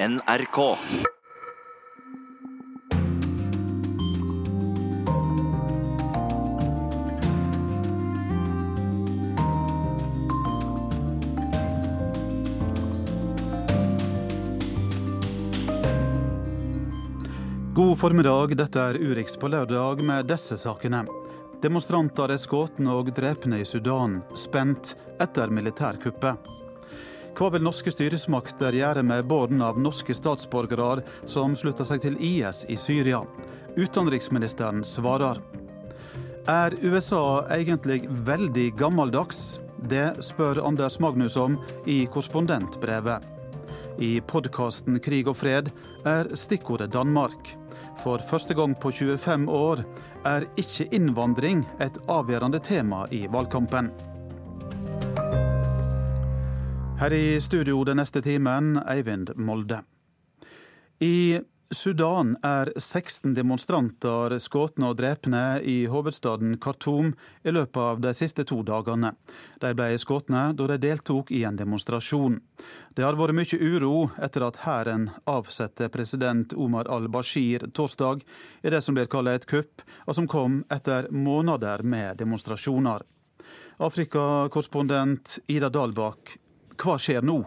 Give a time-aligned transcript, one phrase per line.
[0.00, 0.76] NRK.
[17.74, 21.02] God formiddag, dette er Urix på lørdag med disse sakene.
[21.58, 26.67] Demonstranter er skutt og drepne i Sudan, spent etter militærkuppet.
[27.38, 32.64] Hva vil norske styresmakter gjøre med barn av norske statsborgere som slutter seg til IS
[32.66, 33.20] i Syria?
[33.78, 35.38] Utenriksministeren svarer.
[36.50, 39.60] Er USA egentlig veldig gammeldags?
[39.86, 41.54] Det spør Anders Magnus om
[41.86, 43.22] i korrespondentbrevet.
[44.02, 45.70] I podkasten Krig og fred
[46.10, 47.54] er stikkordet Danmark.
[48.02, 49.86] For første gang på 25 år
[50.26, 53.94] er ikke innvandring et avgjørende tema i valgkampen.
[56.98, 59.84] Her i studio den neste timen, Eivind Molde.
[60.98, 61.38] I
[61.70, 67.12] Sudan er 16 demonstranter skutt og drepne i hovedstaden Khartoum
[67.46, 69.12] i løpet av de siste to dagene.
[69.62, 72.40] De ble skutt da de deltok i en demonstrasjon.
[72.98, 78.26] Det har vært mye uro etter at hæren avsatte president Omar al-Bashir torsdag
[78.66, 83.06] i det som blir kalt et kupp, og som kom etter måneder med demonstrasjoner.
[83.78, 86.34] Afrikakorrespondent Ida Dalbakk,
[86.78, 87.42] hva skjer nå?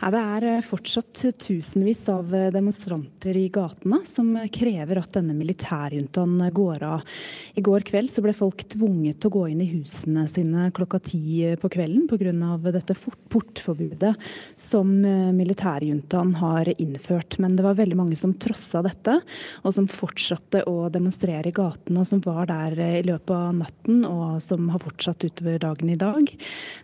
[0.00, 5.34] Ja, det er eh, fortsatt tusenvis av eh, demonstranter i gatene som krever at denne
[5.36, 7.18] militærjuntaen går av.
[7.58, 11.44] I går kveld ble folk tvunget til å gå inn i husene sine klokka ti
[11.60, 12.32] på kvelden pga.
[12.72, 12.96] dette
[13.28, 14.14] portforbudet
[14.56, 17.38] som eh, militærjuntaen har innført.
[17.38, 19.18] Men det var veldig mange som trossa dette,
[19.62, 24.02] og som fortsatte å demonstrere i gatene, og som var der i løpet av natten,
[24.08, 26.32] og som har fortsatt utover dagen i dag.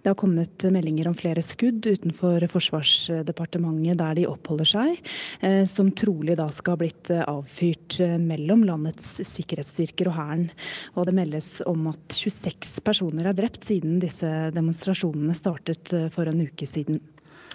[0.03, 4.99] Det har kommet meldinger om flere skudd utenfor Forsvaret Forsvarsdepartementet der de oppholder seg,
[5.41, 10.47] eh, som trolig da skal ha blitt eh, avfyrt eh, mellom landets sikkerhetsstyrker og hæren.
[10.99, 16.43] Og det meldes om at 26 personer er drept siden disse demonstrasjonene startet for en
[16.45, 17.01] uke siden.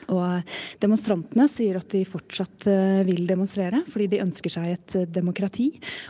[0.10, 2.66] Og Demonstrantene sier at de fortsatt
[3.06, 5.68] vil demonstrere, fordi de ønsker seg et demokrati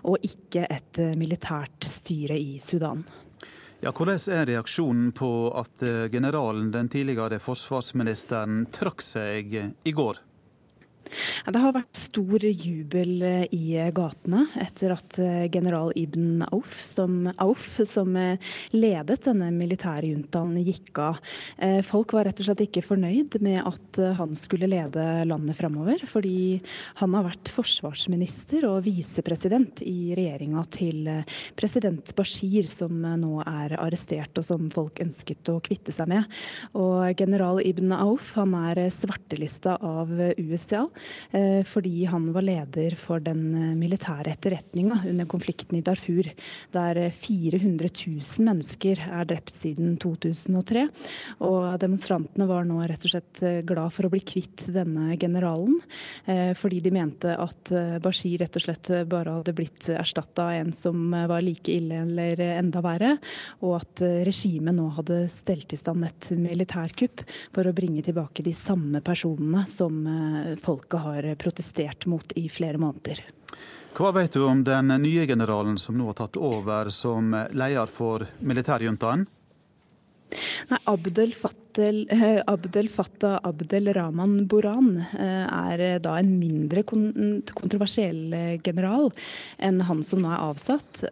[0.08, 3.04] og ikke et militært styre i Sudan.
[3.80, 10.20] Ja, hvordan er reaksjonen på at eh, generalen, den tidligere forsvarsministeren, trakk seg i går?
[11.50, 17.24] Det har vært stor jubel eh, i gatene etter at eh, general Ibn Auf, som,
[17.42, 21.18] Auf, som eh, ledet denne militærjuntaen, gikk av.
[21.86, 26.60] Folk var rett og slett ikke fornøyd med at han skulle lede landet framover, fordi
[27.00, 31.08] han har vært forsvarsminister og visepresident i regjeringa til
[31.60, 36.40] president Bashir, som nå er arrestert og som folk ønsket å kvitte seg med.
[36.78, 40.89] Og general Ibn Auf han er svartelista av USA Eh,
[41.70, 46.28] fordi han var leder for den eh, militære etterretninga under konflikten i Darfur,
[46.76, 50.86] der 400 000 mennesker er drept siden 2003.
[51.46, 55.78] Og demonstrantene var nå rett og slett eh, glad for å bli kvitt denne generalen,
[56.60, 57.72] fordi de mente at
[58.04, 62.42] Bashir rett og slett bare hadde blitt erstatta av en som var like ille eller
[62.52, 63.12] enda verre,
[63.66, 67.24] og at regimet nå hadde stelt i stand et militærkupp
[67.56, 70.02] for å bringe tilbake de samme personene som
[70.80, 73.20] folket har protestert mot i flere måneder.
[73.98, 78.26] Hva vet du om den nye generalen som nå har tatt over som leder for
[78.40, 79.26] militærjuntaen?
[80.70, 86.84] Nei, Abdel Fattel, eh, Abdel Fattah Abdel Rahman Boran eh, er eh, da en mindre
[86.86, 89.10] kontroversiell general
[89.58, 91.04] enn han som nå er avsatt.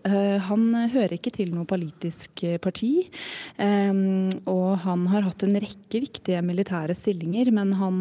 [0.47, 3.07] Han hører ikke til noe politisk parti,
[3.57, 7.99] og han har hatt en rekke viktige militære stillinger, men han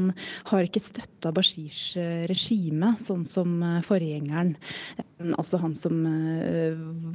[0.50, 1.96] har ikke støtta Bashirs
[2.30, 4.54] regime, sånn som forgjengeren.
[5.36, 6.02] Altså han som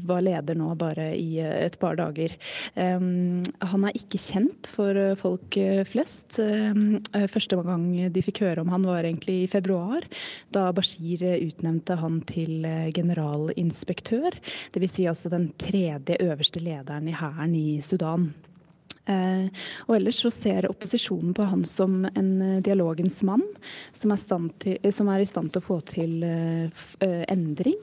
[0.10, 2.34] var leder nå bare i et par dager.
[2.76, 6.40] Han er ikke kjent for eh, folk eh, flest.
[6.42, 10.06] Eh, første gang de fikk høre om han var egentlig i februar,
[10.54, 12.66] da Bashir utnevnte han til
[12.96, 14.38] generalinspektør.
[14.76, 14.92] Dvs.
[14.92, 18.32] Si altså den tredje øverste lederen i hæren i Sudan.
[19.10, 19.48] Eh,
[19.88, 23.44] og ellers så ser opposisjonen på han som en eh, dialogens mann,
[23.98, 24.22] som er,
[24.62, 26.70] til, som er i stand til å få til eh,
[27.32, 27.80] endring.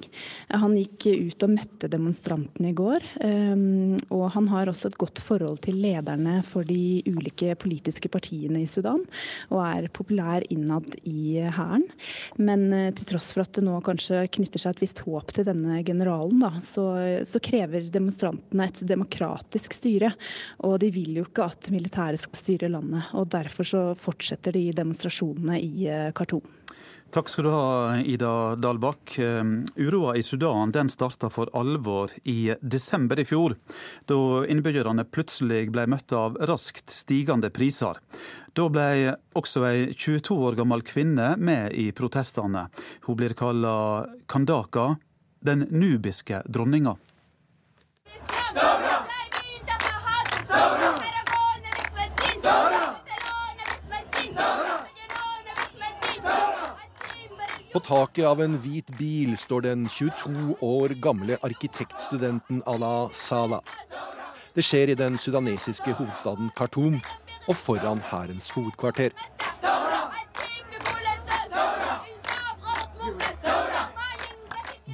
[0.54, 3.04] Han gikk ut og møtte demonstrantene i går.
[4.14, 8.68] Og han har også et godt forhold til lederne for de ulike politiske partiene i
[8.70, 9.02] Sudan,
[9.50, 11.86] og er populær innad i hæren.
[12.40, 12.66] Men
[12.96, 16.42] til tross for at det nå kanskje knytter seg et visst håp til denne generalen,
[16.42, 16.86] da, så,
[17.28, 20.12] så krever demonstrantene et demokratisk styre.
[20.66, 23.10] Og de vil jo ikke at militæret skal styre landet.
[23.14, 26.46] og Derfor så fortsetter de demonstrasjonene i Khartoum.
[27.08, 28.30] Takk skal du ha, Ida
[28.60, 29.14] Dalbakk.
[29.24, 33.54] Ehm, uroa i Sudan den starta for alvor i desember i fjor,
[34.04, 37.96] da innbyggerne plutselig ble møtt av raskt stigende priser.
[38.52, 42.66] Da ble også ei 22 år gammel kvinne med i protestene.
[43.08, 44.98] Hun blir kalla Kandaka,
[45.40, 46.98] den nubiske dronninga.
[57.72, 63.60] På taket av en hvit bil står den 22 år gamle arkitektstudenten Ala Salah.
[64.56, 66.96] Det skjer i den sudanesiske hovedstaden Khartoum
[67.44, 69.12] og foran hærens hovedkvarter.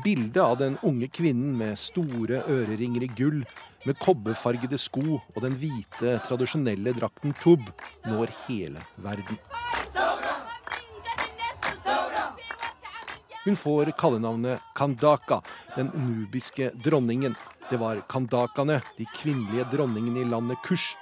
[0.04, 3.44] Bildet av den unge kvinnen med store øreringer i gull,
[3.86, 7.70] med kobberfargede sko og den hvite, tradisjonelle drakten tub
[8.10, 9.38] når hele verden.
[13.44, 15.40] Hun får kallenavnet Kandaka,
[15.76, 17.34] den nubiske dronningen.
[17.70, 20.96] Det var kandakane, de kvinnelige dronningene i landet Kush,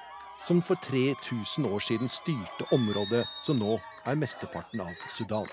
[0.47, 5.47] som for 3000 år siden styrte området som nå er mesteparten av Sudan.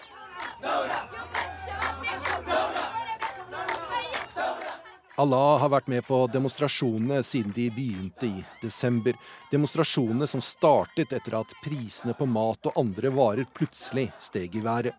[5.19, 9.13] Allah har vært med på demonstrasjonene siden de begynte i desember.
[9.51, 14.95] Demonstrasjonene som startet etter at prisene på mat og andre varer plutselig steg i været.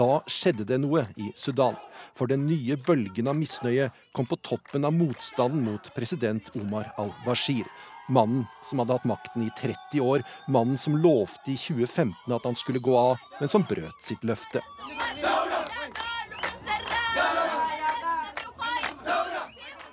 [0.00, 1.74] Da skjedde det noe i Sudan.
[2.16, 7.66] For den nye bølgen av misnøye kom på toppen av motstanden mot president Omar al-Bashir.
[8.08, 12.56] Mannen som hadde hatt makten i 30 år, mannen som lovte i 2015 at han
[12.56, 14.62] skulle gå av, men som brøt sitt løfte.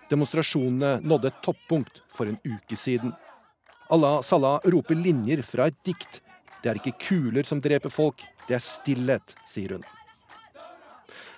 [0.07, 3.11] Demonstrasjonene nådde et toppunkt for en uke siden.
[3.91, 6.21] Allah Salah roper linjer fra et dikt
[6.63, 9.85] det er ikke kuler som dreper folk, det er stillhet, sier hun.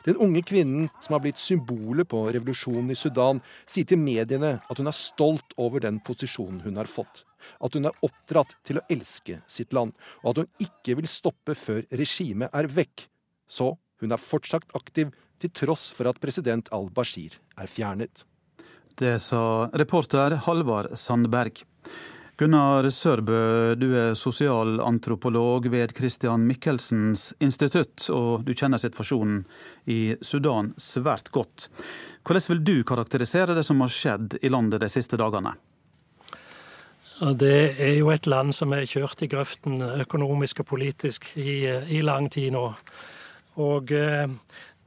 [0.10, 3.38] Den unge kvinnen som har blitt symbolet på revolusjonen i Sudan,
[3.70, 7.28] sier til mediene at hun er stolt over den posisjonen hun har fått.
[7.62, 11.54] At hun er oppdratt til å elske sitt land, og at hun ikke vil stoppe
[11.54, 13.06] før regimet er vekk.
[13.46, 18.26] Så hun er fortsatt aktiv, til tross for at president al-Bashir er fjernet.
[19.00, 21.62] Det sa reporter Halvard Sandberg.
[22.40, 29.42] Gunnar Sørbø, du er sosialantropolog ved Christian Michelsens institutt, og du kjenner situasjonen
[29.92, 31.68] i Sudan svært godt.
[32.24, 35.52] Hvordan vil du karakterisere det som har skjedd i landet de siste dagene?
[37.44, 42.00] Det er jo et land som er kjørt i grøften økonomisk og politisk i, i
[42.08, 42.70] lang tid nå.
[43.60, 44.32] Og eh,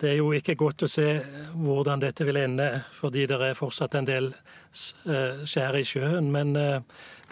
[0.00, 1.04] det er jo ikke godt å se
[1.52, 6.32] hvordan dette vil ende, fordi det er fortsatt en del eh, skjær i sjøen.
[6.32, 6.80] Men eh,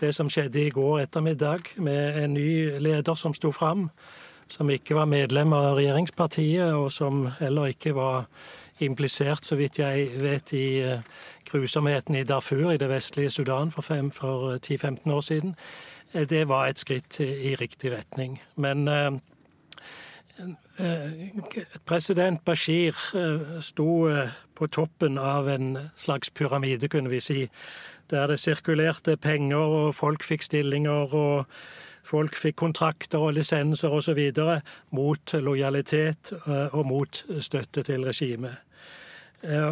[0.00, 3.88] det som skjedde i går ettermiddag, med en ny leder som sto fram,
[4.50, 8.26] som ikke var medlem av regjeringspartiet, og som heller ikke var
[8.81, 11.05] implisert, så vidt jeg vet, i eh,
[11.50, 13.85] grusomheten i Darfur i det vestlige Sudan for,
[14.17, 15.56] for 10-15 år siden,
[16.11, 18.41] det var et skritt i riktig retning.
[18.56, 18.88] Men
[20.79, 21.11] Eh,
[21.85, 27.41] president Bashir eh, sto eh, på toppen av en slags pyramide, kunne vi si,
[28.11, 31.47] der det sirkulerte penger, og folk fikk stillinger, og
[32.07, 34.21] folk fikk kontrakter og lisenser osv.
[34.91, 36.33] mot lojalitet
[36.73, 38.57] og mot støtte til regimet.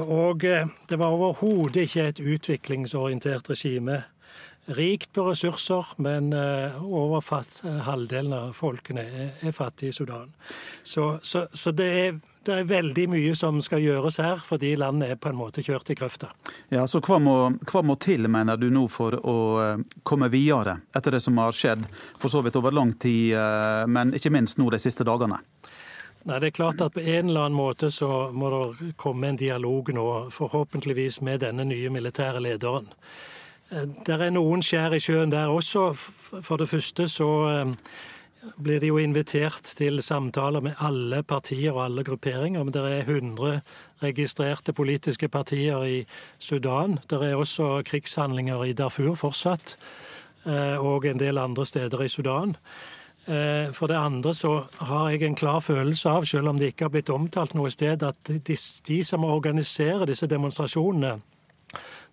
[0.09, 4.02] Og det var overhodet ikke et utviklingsorientert regime
[4.68, 7.25] rikt på ressurser, men eh, over
[7.64, 9.04] eh, halvdelen av folkene
[9.40, 10.32] er fattige i Sudan.
[10.82, 15.14] Så, så, så det, er, det, er, veldig mye som skal gjøres her, fordi landet
[15.14, 16.30] er på en måte kjørt i grøfta.
[16.75, 17.37] Ja, så hva må,
[17.70, 21.56] hva må, til, mener du nå, for å eh, komme videre etter det som har
[21.56, 23.34] skjedd for så vidt over lang tid,
[23.88, 25.40] men ikke minst nå de siste dagene?
[26.28, 29.38] Nei, det er klart at På en eller annen måte så må det komme en
[29.40, 32.90] dialog nå, forhåpentligvis med denne nye militære lederen.
[33.70, 35.90] Eh, det er noen skjær i sjøen der også.
[36.44, 37.72] For det første så eh,
[38.56, 42.64] blir de jo invitert til samtaler med alle partier og alle grupperinger.
[42.64, 43.60] Men det er 100
[44.02, 46.04] registrerte politiske partier i
[46.38, 46.98] Sudan.
[47.10, 49.76] Det er også krigshandlinger i Darfur fortsatt,
[50.46, 52.56] eh, og en del andre steder i Sudan.
[53.28, 56.92] For det andre så har jeg en klar følelse av, selv om det ikke har
[56.94, 58.56] blitt omtalt noe sted, at de,
[58.88, 61.18] de som organiserer disse demonstrasjonene,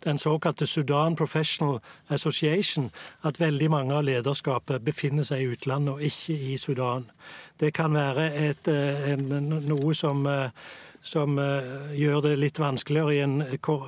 [0.04, 6.02] den såkalte Sudan Professional Association, at veldig mange av lederskapet befinner seg i utlandet og
[6.02, 7.10] ikke i Sudan.
[7.60, 10.50] Det kan være et, eh, noe som, eh,
[11.02, 11.38] som
[11.94, 13.44] gjør det litt vanskeligere en,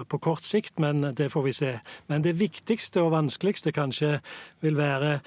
[0.09, 1.79] på kort sikt, men det får vi se.
[2.07, 4.19] Men det viktigste og vanskeligste kanskje
[4.61, 5.19] vil være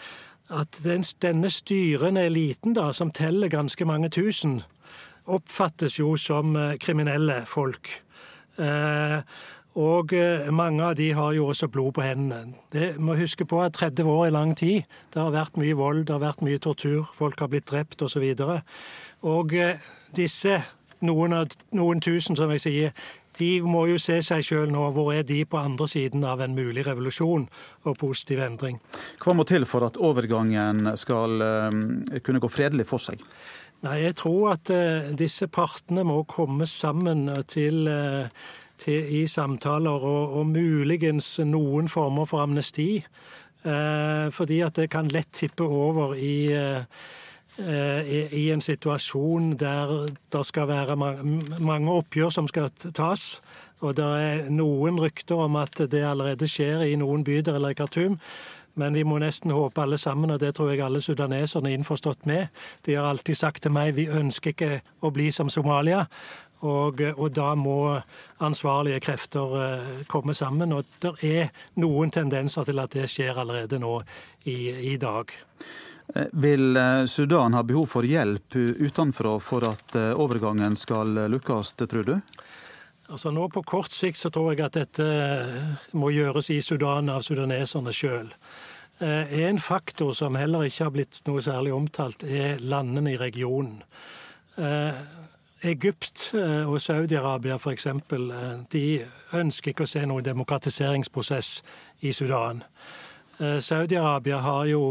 [0.51, 4.63] at den, denne styrende eliten, da, som teller ganske mange tusen,
[5.27, 8.03] oppfattes jo som kriminelle folk.
[8.61, 9.21] Eh,
[9.79, 12.59] og eh, mange av de har jo også blod på hendene.
[12.75, 14.83] Det må huske på at 30 år er lang tid.
[15.15, 18.25] Det har vært mye vold, det har vært mye tortur, folk har blitt drept osv.
[18.25, 19.79] Og, så og eh,
[20.17, 20.59] disse,
[21.07, 23.07] noen, av, noen tusen, som jeg sier,
[23.39, 24.89] de må jo se seg sjøl nå.
[24.91, 27.47] Hvor er de på andre siden av en mulig revolusjon
[27.87, 28.81] og positiv endring?
[29.23, 31.39] Hva må til for at overgangen skal
[32.27, 33.23] kunne gå fredelig for seg?
[33.87, 34.69] Nei, Jeg tror at
[35.17, 37.87] disse partene må komme sammen til
[38.81, 43.05] til, i samtaler, og, og, muligens noen former for amnesti.
[43.61, 50.47] Eh, fordi at det kan lett tippe over i, eh, i, en situasjon der det
[50.49, 53.41] skal være mange oppgjør som skal tas.
[53.81, 58.19] Og det er noen rykter om at det allerede skjer i noen bydeler i Khartoum.
[58.75, 62.27] Men vi må nesten håpe alle sammen, og det tror jeg alle sudaneserne er innforstått
[62.27, 62.49] med.
[62.87, 66.07] De har alltid sagt til meg vi ønsker ikke å bli som Somalia.
[66.61, 68.01] Og, og, da må
[68.45, 70.75] ansvarlige krefter eh, komme sammen.
[70.77, 73.95] Og det er noen tendenser til at det skjer allerede nå
[74.45, 75.33] i, i dag.
[76.15, 82.05] Eh, vil eh, Sudan ha behov for hjelp utenfra for at overgangen skal lukkes, tror
[82.05, 82.19] du?
[83.11, 85.07] Altså nå På kort sikt så tror jeg at dette
[85.99, 88.29] må gjøres i Sudan av sudaneserne sjøl.
[89.01, 93.81] En faktor som heller ikke har blitt noe særlig omtalt, er landene i regionen.
[95.63, 97.87] Egypt eh, og Saudi-Arabia f.eks.
[97.87, 98.85] Eh, de
[99.37, 101.61] ønsker ikke å se noen demokratiseringsprosess
[102.09, 102.63] i Sudan.
[103.39, 104.85] Eh, Saudi-Arabia har jo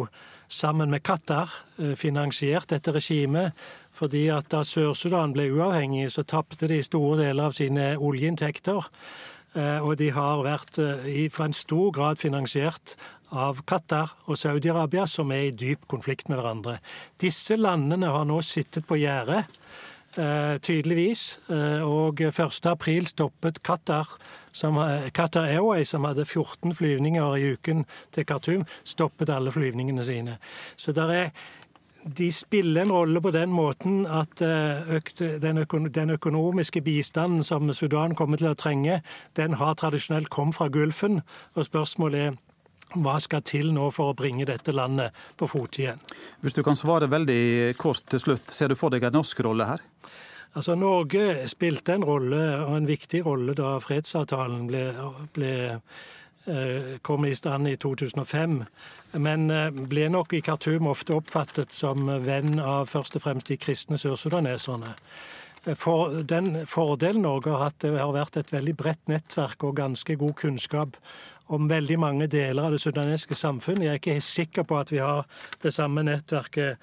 [0.49, 1.51] sammen med Qatar
[1.95, 3.53] finansiert dette regimet.
[3.93, 8.87] fordi at Da Sør-Sudan ble uavhengig, så tapte de store deler av sine oljeinntekter.
[9.83, 10.79] Og de har vært
[11.31, 12.95] for en stor grad finansiert
[13.31, 16.79] av Qatar og Saudi-Arabia, som er i dyp konflikt med hverandre.
[17.19, 19.45] Disse landene har nå sittet på gjerdet
[20.61, 21.39] tydeligvis.
[21.49, 24.07] Eh, og 1.4 stoppet Qatar,
[24.51, 30.03] som, eh, Qatar Airways, som hadde 14 flyvninger i uken til Khartoum, stoppet alle flyvningene
[30.03, 30.37] sine.
[30.77, 31.29] Så er,
[32.17, 38.47] de spiller en rolle på den måten at den, økonomiske bistanden som Sudan kommer til
[38.47, 39.01] å trenge,
[39.35, 41.21] den har tradisjonelt kommet fra Gulfen.
[41.55, 42.37] Og spørsmålet er
[42.97, 46.01] hva skal til nå for å bringe dette landet på fot igjen?
[46.41, 49.67] Hvis du kan svare veldig kort til slutt, ser du for deg en norsk rolle
[49.69, 49.83] her?
[50.57, 54.81] Altså, Norge spilte en rolle, og en viktig rolle, da fredsavtalen ble,
[55.35, 55.51] ble
[56.49, 58.55] eh, kom i stand i 2005.
[59.21, 63.59] Men eh, ble nok i Khartoum ofte oppfattet som venn av først og fremst de
[63.61, 64.95] kristne sørsudaneserne.
[65.75, 70.15] For den Fordelen Norge har hatt, det har vært et veldig bredt nettverk og ganske
[70.19, 70.97] god kunnskap
[71.49, 73.85] om veldig mange deler av det sudanesiske samfunnet.
[73.85, 75.25] Jeg er ikke sikker på at vi har
[75.63, 76.77] det samme nettverket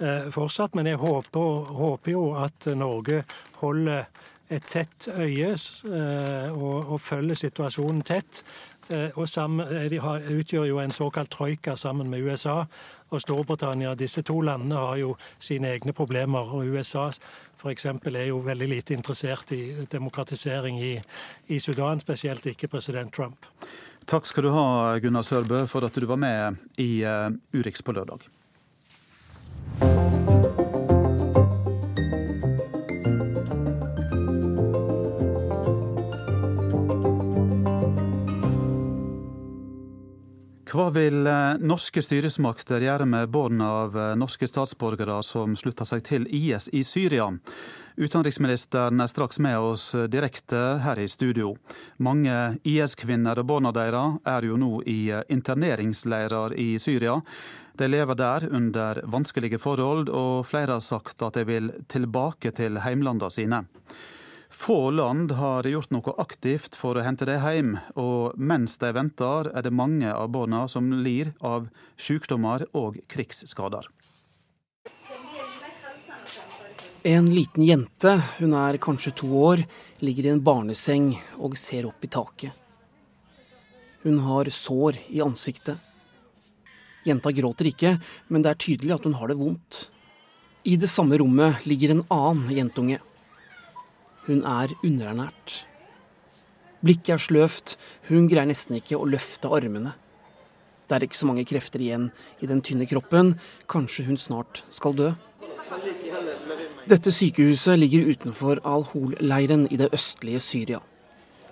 [0.00, 3.22] eh, fortsatt, men jeg håper, håper, jo at Norge
[3.62, 4.08] holder
[4.50, 8.42] et tett øye eh, og, og følger situasjonen tett.
[8.88, 12.64] Eh, og sammen, De har, utgjør jo en såkalt troika sammen med USA
[13.08, 13.94] og Storbritannia.
[13.94, 16.54] Disse to landene har jo sine egne problemer.
[16.54, 17.10] og USA
[17.58, 17.84] f.eks.
[17.86, 21.00] er jo veldig lite interessert i demokratisering i,
[21.48, 23.46] i Sudan, spesielt ikke president Trump.
[24.06, 27.92] Takk skal du ha, Gunnar Sørbø, for at du var med i uh, Urix på
[27.92, 28.24] lørdag.
[40.78, 46.04] Hva vil eh, norske styresmakter gjøre med barn av eh, norske statsborgere som slutter seg
[46.06, 47.24] til IS i Syria?
[47.98, 51.56] Utenriksministeren er straks med oss direkte her i studio.
[51.98, 55.00] Mange IS-kvinner og barna deres er jo nå i
[55.34, 57.16] interneringsleirer i Syria.
[57.74, 62.78] De lever der under vanskelige forhold, og flere har sagt at de vil tilbake til
[62.86, 63.64] heimlandene sine.
[64.50, 69.50] Få land har gjort noe aktivt for å hente dem hjem, og mens de venter,
[69.52, 71.68] er det mange av barna som lir av
[72.00, 73.84] sykdommer og krigsskader.
[77.08, 79.66] En liten jente, hun er kanskje to år,
[80.00, 82.52] ligger i en barneseng og ser opp i taket.
[84.02, 85.76] Hun har sår i ansiktet.
[87.04, 87.94] Jenta gråter ikke,
[88.28, 89.84] men det er tydelig at hun har det vondt.
[90.64, 92.98] I det samme rommet ligger en annen jentunge.
[94.28, 95.62] Hun er underernært.
[96.84, 97.78] Blikket er sløvt,
[98.10, 99.94] hun greier nesten ikke å løfte armene.
[100.88, 102.10] Det er ikke så mange krefter igjen
[102.44, 103.34] i den tynne kroppen,
[103.68, 105.08] kanskje hun snart skal dø.
[106.88, 110.80] Dette sykehuset ligger utenfor Al-Hol-leiren i det østlige Syria.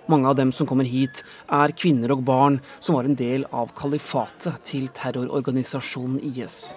[0.06, 3.72] Mange av dem som kommer hit, er kvinner og barn som var en del av
[3.76, 6.76] kalifatet til terrororganisasjonen IS.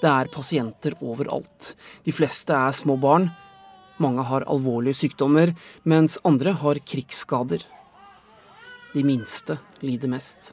[0.00, 1.74] Det er pasienter overalt.
[2.04, 3.30] De fleste er små barn.
[4.02, 7.62] Mange har alvorlige sykdommer, mens andre har krigsskader.
[8.94, 10.52] De minste lider mest.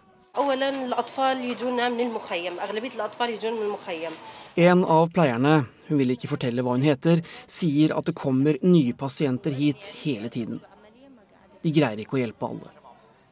[4.55, 5.55] En av pleierne,
[5.87, 10.29] hun vil ikke fortelle hva hun heter, sier at det kommer nye pasienter hit hele
[10.29, 10.61] tiden.
[11.61, 12.71] De greier ikke å hjelpe alle.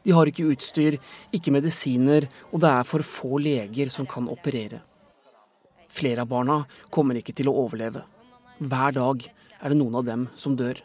[0.03, 0.97] De har ikke utstyr,
[1.35, 4.81] ikke medisiner, og det er for få leger som kan operere.
[5.89, 6.63] Flere av barna
[6.93, 8.05] kommer ikke til å overleve.
[8.59, 9.25] Hver dag
[9.59, 10.79] er det noen av dem som dør.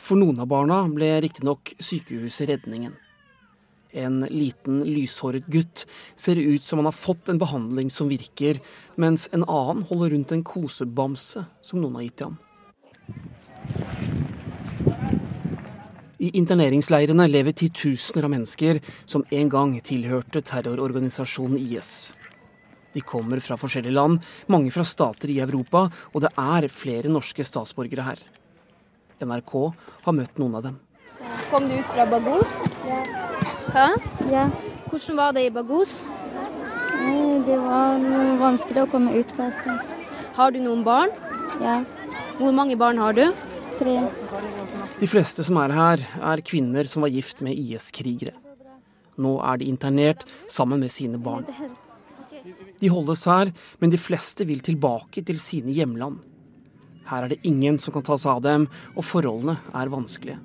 [0.00, 2.96] For noen av barna ble riktignok sykehuset redningen.
[3.90, 5.84] En liten lyshåret gutt
[6.18, 8.60] ser ut som han har fått en behandling som virker,
[8.94, 12.38] mens en annen holder rundt en kosebamse som noen har gitt til ham.
[16.20, 22.12] I interneringsleirene lever titusener av mennesker som en gang tilhørte terrororganisasjonen IS.
[22.94, 24.20] De kommer fra forskjellige land,
[24.50, 28.22] mange fra stater i Europa, og det er flere norske statsborgere her.
[29.20, 29.52] NRK
[30.06, 30.80] har møtt noen av dem.
[31.50, 32.56] Kom du ut fra Bagos?
[32.88, 33.00] Ja.
[33.74, 33.86] Hæ?
[34.32, 34.48] ja.
[34.90, 36.00] Hvordan var det i Bagos?
[37.46, 38.02] Det var
[38.40, 39.76] vanskelig å komme ut derfra.
[40.36, 41.12] Har du noen barn?
[41.62, 41.80] Ja.
[42.40, 43.26] Hvor mange barn har du?
[43.78, 43.96] Tre.
[45.00, 48.34] De fleste som er her, er kvinner som var gift med IS-krigere.
[49.20, 51.46] Nå er de internert sammen med sine barn.
[52.80, 56.22] De holdes her, men de fleste vil tilbake til sine hjemland.
[57.10, 60.38] Her er det ingen som kan ta seg av dem, og forholdene er vanskelige.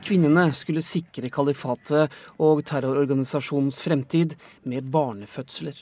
[0.00, 4.34] Kvinnene skulle sikre kalifatet og terrororganisasjonens fremtid
[4.66, 5.76] med barnefødsler.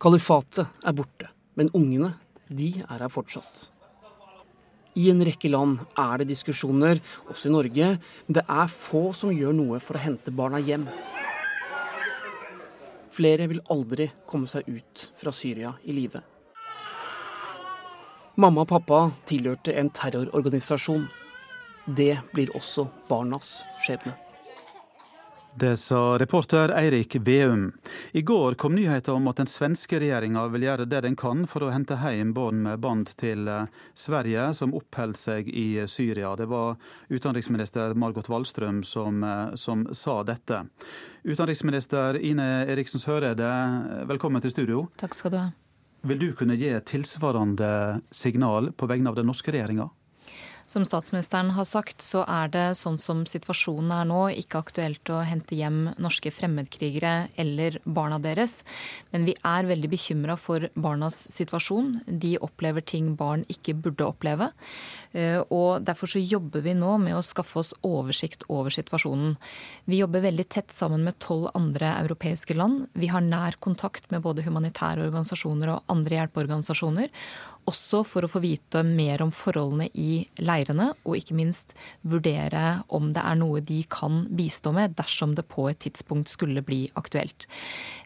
[0.00, 2.14] Kalifatet er borte, men ungene,
[2.48, 3.66] de er her fortsatt.
[4.96, 9.34] I en rekke land er det diskusjoner, også i Norge, men det er få som
[9.34, 10.86] gjør noe for å hente barna hjem.
[13.16, 16.20] Flere vil aldri komme seg ut fra Syria i live.
[18.36, 21.06] Mamma og pappa tilhørte en terrororganisasjon.
[21.96, 24.12] Det blir også barnas skjebne.
[25.58, 27.72] Det sa reporter Eirik Veum.
[28.12, 31.64] I går kom nyheten om at den svenske regjeringa vil gjøre det den kan for
[31.64, 36.34] å hente hjem barn med band til eh, Sverige som oppholder seg i Syria.
[36.36, 36.76] Det var
[37.08, 40.60] utenriksminister Margot Wallstrøm som, eh, som sa dette.
[41.24, 43.48] Utenriksminister Ine Eriksen Søreide,
[44.12, 44.90] velkommen til studio.
[45.00, 45.50] Takk skal du ha.
[46.04, 49.88] Vil du kunne gi tilsvarende signal på vegne av den norske regjeringa?
[50.66, 55.20] Som statsministeren har sagt, så er det sånn som situasjonen er nå, ikke aktuelt å
[55.22, 58.64] hente hjem norske fremmedkrigere eller barna deres.
[59.12, 62.00] Men vi er veldig bekymra for barnas situasjon.
[62.06, 64.50] De opplever ting barn ikke burde oppleve.
[65.16, 69.36] Eh, og Derfor så jobber vi nå med å skaffe oss oversikt over situasjonen.
[69.88, 72.86] Vi jobber veldig tett sammen med tolv andre europeiske land.
[72.92, 77.12] Vi har nær kontakt med både humanitære organisasjoner og andre hjelpeorganisasjoner.
[77.66, 81.72] Også for å få vite mer om forholdene i leirene, og ikke minst
[82.06, 86.62] vurdere om det er noe de kan bistå med dersom det på et tidspunkt skulle
[86.66, 87.48] bli aktuelt.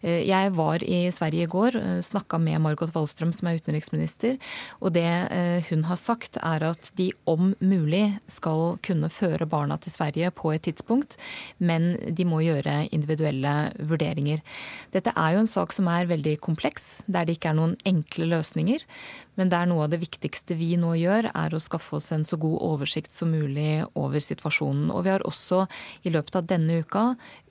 [0.00, 4.38] Eh, jeg var i Sverige i går, eh, snakka med Margot Wallstrøm som er utenriksminister,
[4.80, 5.10] og det
[5.68, 10.52] hun har sagt er at de om mulig skal kunne føre barna til Sverige på
[10.54, 11.16] et tidspunkt,
[11.58, 14.44] men de må gjøre individuelle vurderinger.
[14.94, 18.28] Dette er jo en sak som er veldig kompleks, der det ikke er noen enkle
[18.30, 18.84] løsninger.
[19.40, 22.26] Men det er noe av det viktigste vi nå gjør, er å skaffe oss en
[22.28, 24.90] så god oversikt som mulig over situasjonen.
[24.92, 25.62] Og vi har også
[26.04, 27.04] i løpet av denne uka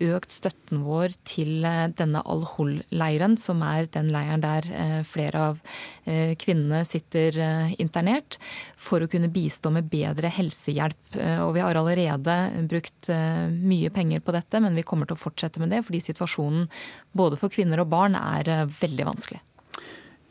[0.06, 5.64] økt støtten vår til eh, denne Al-Hol-leiren, som er den leiren der eh, flere av
[6.06, 7.42] eh, kvinnene sitter
[7.82, 8.38] internert,
[8.78, 11.18] for å kunne bistå med bedre helsehjelp.
[11.42, 12.36] Og vi har allerede
[12.70, 16.70] brukt mye penger på dette, men vi kommer til å fortsette med det, fordi situasjonen
[17.18, 19.42] både for kvinner og barn er veldig vanskelig.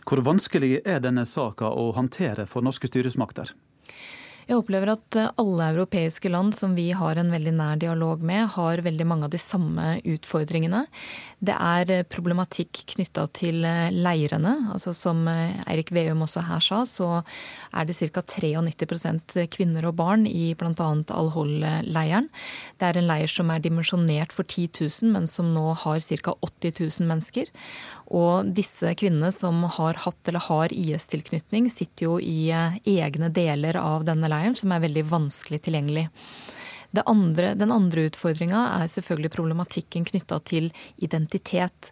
[0.09, 3.51] Hvor vanskelig er denne saka å håndtere for norske styresmakter?
[4.49, 8.47] Jeg opplever at eh, alle europeiske land som vi har en veldig nær dialog med,
[8.55, 10.87] har veldig mange av de samme utfordringene.
[11.45, 14.55] Det er eh, problematikk knytta til eh, leirene.
[14.73, 17.11] altså Som Eirik Veum også her sa, så
[17.77, 18.25] er det ca.
[18.25, 20.73] 93% kvinner og barn i bl.a.
[20.73, 22.33] Al-Hol-leiren.
[22.81, 26.39] Det er en leir som er dimensjonert for 10 000, men som nå har ca.
[26.49, 27.53] 80 000 mennesker.
[28.09, 34.07] Og disse kvinnene som har hatt eller har IS-tilknytning, sitter jo i egne deler av
[34.09, 36.09] denne leiren, som er veldig vanskelig tilgjengelig.
[37.05, 41.91] Andre, den andre utfordringa er selvfølgelig problematikken knytta til identitet.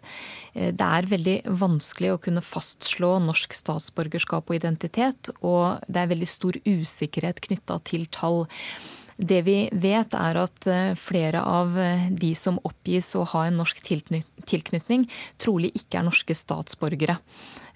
[0.53, 6.13] Eh, det er veldig vanskelig å kunne fastslå norsk statsborgerskap og identitet, og det er
[6.15, 8.47] veldig stor usikkerhet knytta til tall.
[9.17, 13.57] Det vi vet, er at eh, flere av eh, de som oppgis å ha en
[13.57, 15.07] norsk tilknytning,
[15.41, 17.17] trolig ikke er norske statsborgere.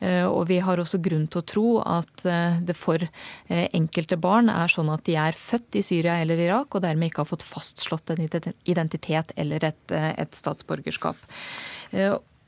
[0.06, 2.26] Eh, og vi har også grunn til å tro at
[2.62, 3.02] det for
[3.50, 7.24] enkelte barn er sånn at de er født i Syria eller Irak, og dermed ikke
[7.24, 11.18] har fått fastslått en identitet eller et, et statsborgerskap.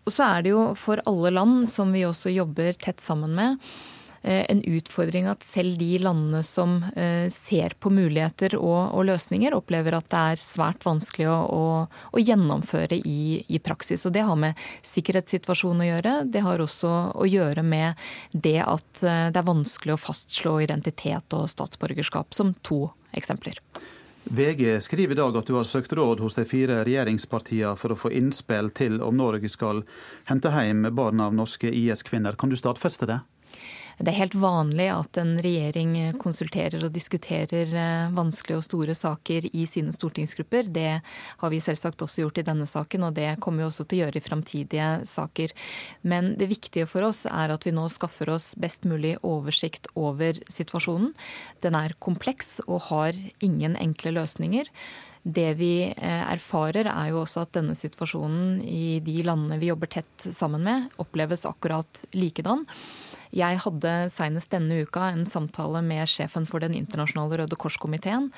[0.04, 3.58] Og så er det jo for alle land som vi også jobber tett sammen med,
[4.24, 9.98] en utfordring at selv de landene som eh, ser på muligheter og, og løsninger, opplever
[9.98, 11.64] at det er svært vanskelig å, å,
[12.16, 14.06] å gjennomføre i, i, praksis.
[14.08, 16.14] Og Det har med sikkerhetssituasjonen å gjøre.
[16.32, 18.00] Det har også å gjøre med
[18.32, 23.60] det at eh, det er vanskelig å fastslå identitet og statsborgerskap, som to eksempler.
[24.24, 28.00] VG skriver i dag at du har søkt råd hos de fire regjeringspartiene for å
[28.00, 29.84] få innspill til om Norge skal
[30.30, 32.40] hente hjem barn av norske IS-kvinner.
[32.40, 33.20] Kan du stadfeste det?
[34.00, 39.46] Det er helt vanlig at en regjering konsulterer og diskuterer eh, vanskelige og store saker
[39.54, 40.72] i sine stortingsgrupper.
[40.74, 40.90] Det
[41.44, 44.04] har vi selvsagt også gjort i denne saken, og det kommer vi også til å
[44.06, 45.54] gjøre i framtidige saker.
[46.02, 50.42] Men det viktige for oss er at vi nå skaffer oss best mulig oversikt over
[50.52, 51.14] situasjonen.
[51.62, 54.70] Den er kompleks og har ingen enkle løsninger.
[55.24, 59.88] Det vi eh, erfarer, er jo også at denne situasjonen i de landene vi jobber
[59.88, 62.66] tett sammen med, oppleves akkurat likedan.
[63.34, 68.30] Jeg hadde senest denne uka en samtale med sjefen for Den internasjonale Røde Kors-komiteen.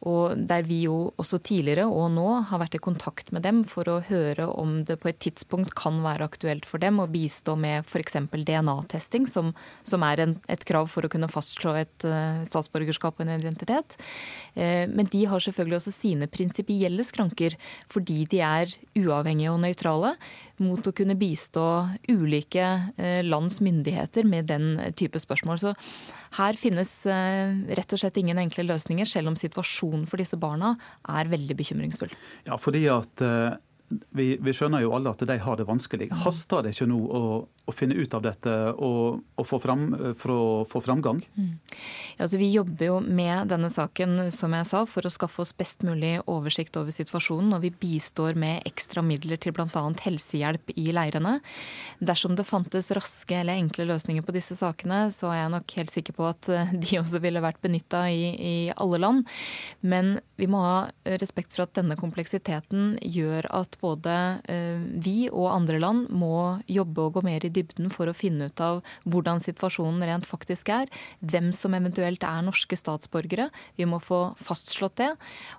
[0.00, 4.00] Der vi jo også tidligere og nå har vært i kontakt med dem for å
[4.08, 8.16] høre om det på et tidspunkt kan være aktuelt for dem å bistå med f.eks.
[8.32, 9.52] DNA-testing, som,
[9.86, 13.98] som, er en, et krav for å kunne fastslå et uh, statsborgerskap og en identitet.
[14.56, 17.58] Uh, men de har selvfølgelig også sine prinsipielle skranker
[17.92, 20.16] fordi de er uavhengige og nøytrale
[20.62, 21.66] mot å kunne bistå
[22.10, 22.66] ulike
[23.00, 25.60] uh, lands myndigheter med den type spørsmål.
[25.62, 25.74] Så
[26.38, 30.76] her finnes eh, rett og slett ingen enkle løsninger, selv om situasjonen for disse barna
[31.10, 32.12] er veldig bekymringsfull.
[32.46, 33.56] Ja, fordi at eh,
[33.90, 36.10] vi, vi, skjønner jo alle at de har det vanskelig.
[36.22, 37.22] Haster det ikke nå å,
[37.66, 41.22] å finne ut av dette og, og få fram, få framgang?
[41.34, 41.52] Mm.
[42.16, 45.54] Ja, altså vi jobber jo med denne saken som jeg sa, for å skaffe oss
[45.56, 47.54] best mulig oversikt over situasjonen.
[47.56, 49.84] Og vi bistår med ekstra midler til bl.a.
[50.04, 51.38] helsehjelp i leirene.
[51.98, 55.94] Dersom det fantes raske eller enkle løsninger på disse sakene, så er jeg nok helt
[55.94, 59.26] sikker på at eh, de også ville vært benytta i, i alle land.
[59.82, 60.78] Men vi må ha
[61.20, 64.14] respekt for at denne kompleksiteten gjør at både
[64.50, 68.50] eh, vi og andre land må jobbe og gå mer i dybden for å finne
[68.50, 70.90] ut av hvordan situasjonen rent faktisk er.
[71.20, 73.50] Hvem som eventuelt er norske statsborgere.
[73.80, 75.12] Vi må få fastslått det.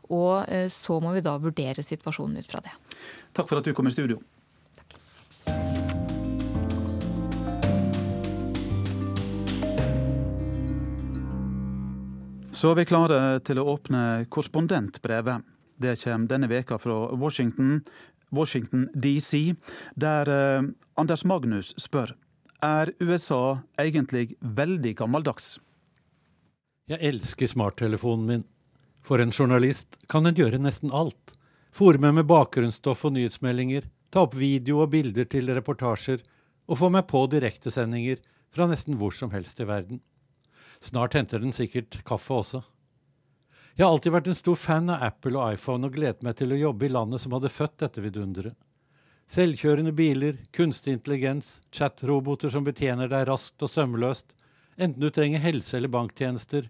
[0.10, 2.76] Og eh, så må vi da vurdere situasjonen ut fra det.
[3.34, 4.22] Takk for at du kom i studio.
[12.52, 15.51] Så er vi klare til å åpne korrespondentbrevet.
[15.82, 17.82] Det kommer denne veka fra Washington,
[18.32, 19.56] Washington DC,
[19.96, 20.68] der eh,
[21.02, 22.14] Anders Magnus spør
[22.62, 25.56] er USA egentlig veldig gammeldags.
[26.90, 28.44] Jeg elsker smarttelefonen min.
[29.02, 31.34] For en journalist kan en gjøre nesten alt.
[31.74, 36.22] Fòre meg med bakgrunnsstoff og nyhetsmeldinger, ta opp video og bilder til reportasjer,
[36.70, 38.22] og få meg på direktesendinger
[38.54, 40.02] fra nesten hvor som helst i verden.
[40.84, 42.62] Snart henter den sikkert kaffe også.
[43.78, 46.52] Jeg har alltid vært en stor fan av Apple og iPhone og gledet meg til
[46.52, 48.58] å jobbe i landet som hadde født dette vidunderet.
[49.32, 54.36] Selvkjørende biler, kunstig intelligens, chatroboter som betjener deg raskt og sømløst,
[54.76, 56.68] enten du trenger helse- eller banktjenester.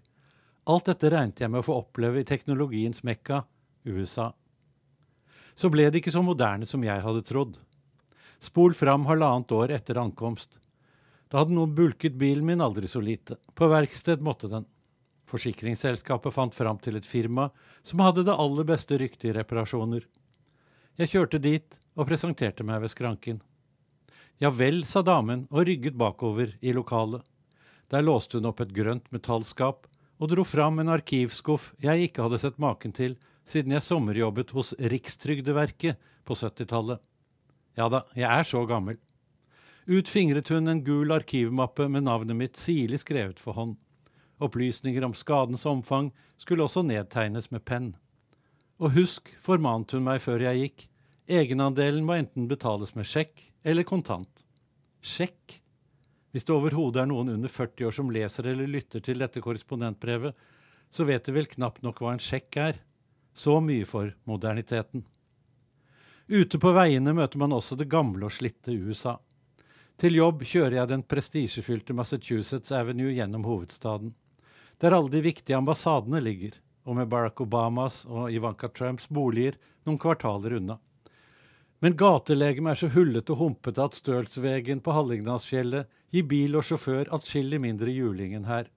[0.70, 3.42] Alt dette regnet jeg med å få oppleve i teknologiens mekka,
[3.82, 4.30] USA.
[5.58, 7.58] Så ble det ikke så moderne som jeg hadde trodd.
[8.38, 10.60] Spol fram halvannet år etter ankomst.
[11.26, 13.40] Da hadde noen bulket bilen min aldri så lite.
[13.58, 14.70] På verksted måtte den.
[15.32, 17.48] Forsikringsselskapet fant fram til et firma
[17.82, 20.04] som hadde det aller beste ryktet i reparasjoner.
[21.00, 23.40] Jeg kjørte dit og presenterte meg ved skranken.
[24.42, 27.22] Ja vel, sa damen og rygget bakover i lokalet.
[27.88, 29.86] Der låste hun opp et grønt metallskap
[30.20, 33.16] og dro fram en arkivskuff jeg ikke hadde sett maken til
[33.48, 37.00] siden jeg sommerjobbet hos Rikstrygdeverket på 70-tallet.
[37.76, 39.00] Ja da, jeg er så gammel.
[39.88, 43.74] Ut fingret hun en gul arkivmappe med navnet mitt sirlig skrevet for hånd.
[44.42, 47.92] Opplysninger om skadens omfang skulle også nedtegnes med penn.
[48.82, 50.86] Og husk, formante hun meg før jeg gikk,
[51.30, 54.30] egenandelen må enten betales med sjekk eller kontant.
[55.02, 55.58] Sjekk?
[56.32, 60.34] Hvis det overhodet er noen under 40 år som leser eller lytter til dette korrespondentbrevet,
[60.92, 62.80] så vet de vel knapt nok hva en sjekk er.
[63.32, 65.04] Så mye for moderniteten.
[66.28, 69.18] Ute på veiene møter man også det gamle og slitte USA.
[70.00, 74.14] Til jobb kjører jeg den prestisjefylte Massachusetts Avenue gjennom hovedstaden,
[74.82, 79.54] der alle de viktige ambassadene ligger, og med Barack Obamas og Ivanka Trumps boliger
[79.86, 80.78] noen kvartaler unna.
[81.82, 87.10] Men gatelegemet er så hullete og humpete at Stølsvegen på Hallingdalsfjellet gir bil og sjåfør
[87.14, 88.68] atskillig mindre juling enn her.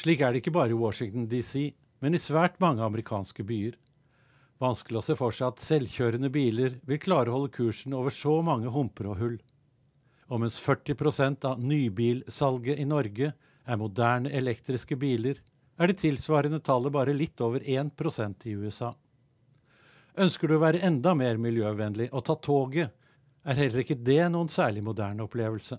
[0.00, 3.76] Slik er det ikke bare i Washington DC, men i svært mange amerikanske byer.
[4.60, 8.38] Vanskelig å se for seg at selvkjørende biler vil klare å holde kursen over så
[8.44, 9.38] mange humper og hull.
[10.32, 13.32] Og mens 40% av nybilsalget i Norge
[13.66, 15.40] er moderne elektriske biler,
[15.80, 18.92] er det tilsvarende tallet bare litt over 1% i USA.
[20.20, 22.90] Ønsker du å være enda mer miljøvennlig og ta toget,
[23.44, 25.78] er heller ikke det noen særlig moderne opplevelse.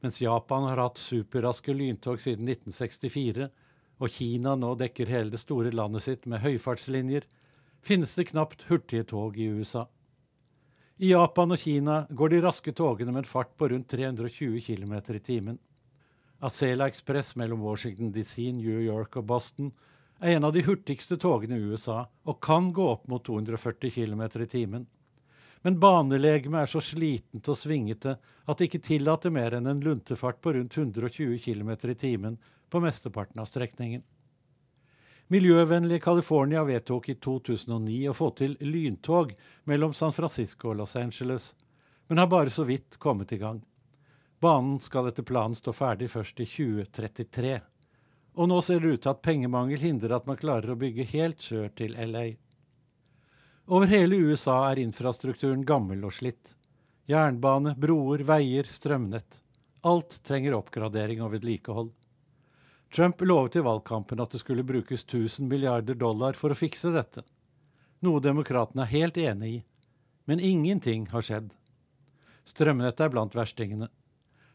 [0.00, 3.50] Mens Japan har hatt superraske lyntog siden 1964,
[4.00, 7.26] og Kina nå dekker hele det store landet sitt med høyfartslinjer,
[7.84, 9.84] finnes det knapt hurtige tog i USA.
[11.00, 14.94] I Japan og Kina går de raske togene med en fart på rundt 320 km
[15.16, 15.60] i timen.
[16.40, 19.72] Acela Express mellom Washington DC, New York og Boston
[20.20, 24.22] er en av de hurtigste togene i USA og kan gå opp mot 240 km
[24.40, 24.86] i timen.
[25.62, 28.16] Men banelegemet er så slitent og svingete
[28.48, 32.38] at det ikke tillater mer enn en luntefart på rundt 120 km i timen
[32.70, 34.02] på mesteparten av strekningen.
[35.30, 39.36] Miljøvennlige California vedtok i 2009 å få til lyntog
[39.68, 41.52] mellom San Francisco og Los Angeles,
[42.08, 43.60] men har bare så vidt kommet i gang.
[44.40, 47.58] Banen skal etter planen stå ferdig først i 2033.
[48.40, 51.44] Og nå ser det ut til at pengemangel hindrer at man klarer å bygge helt
[51.44, 52.30] sør til LA.
[53.68, 56.54] Over hele USA er infrastrukturen gammel og slitt.
[57.10, 59.42] Jernbane, broer, veier, strømnett.
[59.84, 61.92] Alt trenger oppgradering og vedlikehold.
[62.90, 67.22] Trump lovet i valgkampen at det skulle brukes 1000 milliarder dollar for å fikse dette.
[68.00, 69.62] Noe demokratene er helt enig i.
[70.24, 71.52] Men ingenting har skjedd.
[72.48, 73.90] Strømnettet er blant verstingene.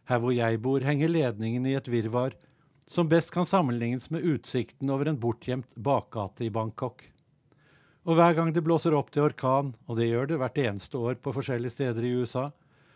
[0.05, 2.35] Her hvor jeg bor, henger ledningen i et virvar
[2.85, 7.01] som best kan sammenlignes med utsikten over en bortgjemt bakgate i Bangkok.
[8.05, 11.17] Og hver gang det blåser opp til orkan, og det gjør det hvert eneste år
[11.17, 12.51] på forskjellige steder i USA,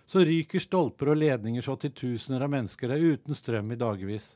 [0.05, 4.35] så ryker stolper og ledninger så til tusener av mennesker er uten strøm i dagevis.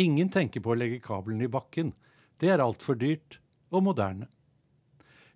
[0.00, 1.92] Ingen tenker på å legge kabelen i bakken.
[2.40, 3.38] Det er altfor dyrt
[3.72, 4.28] og moderne.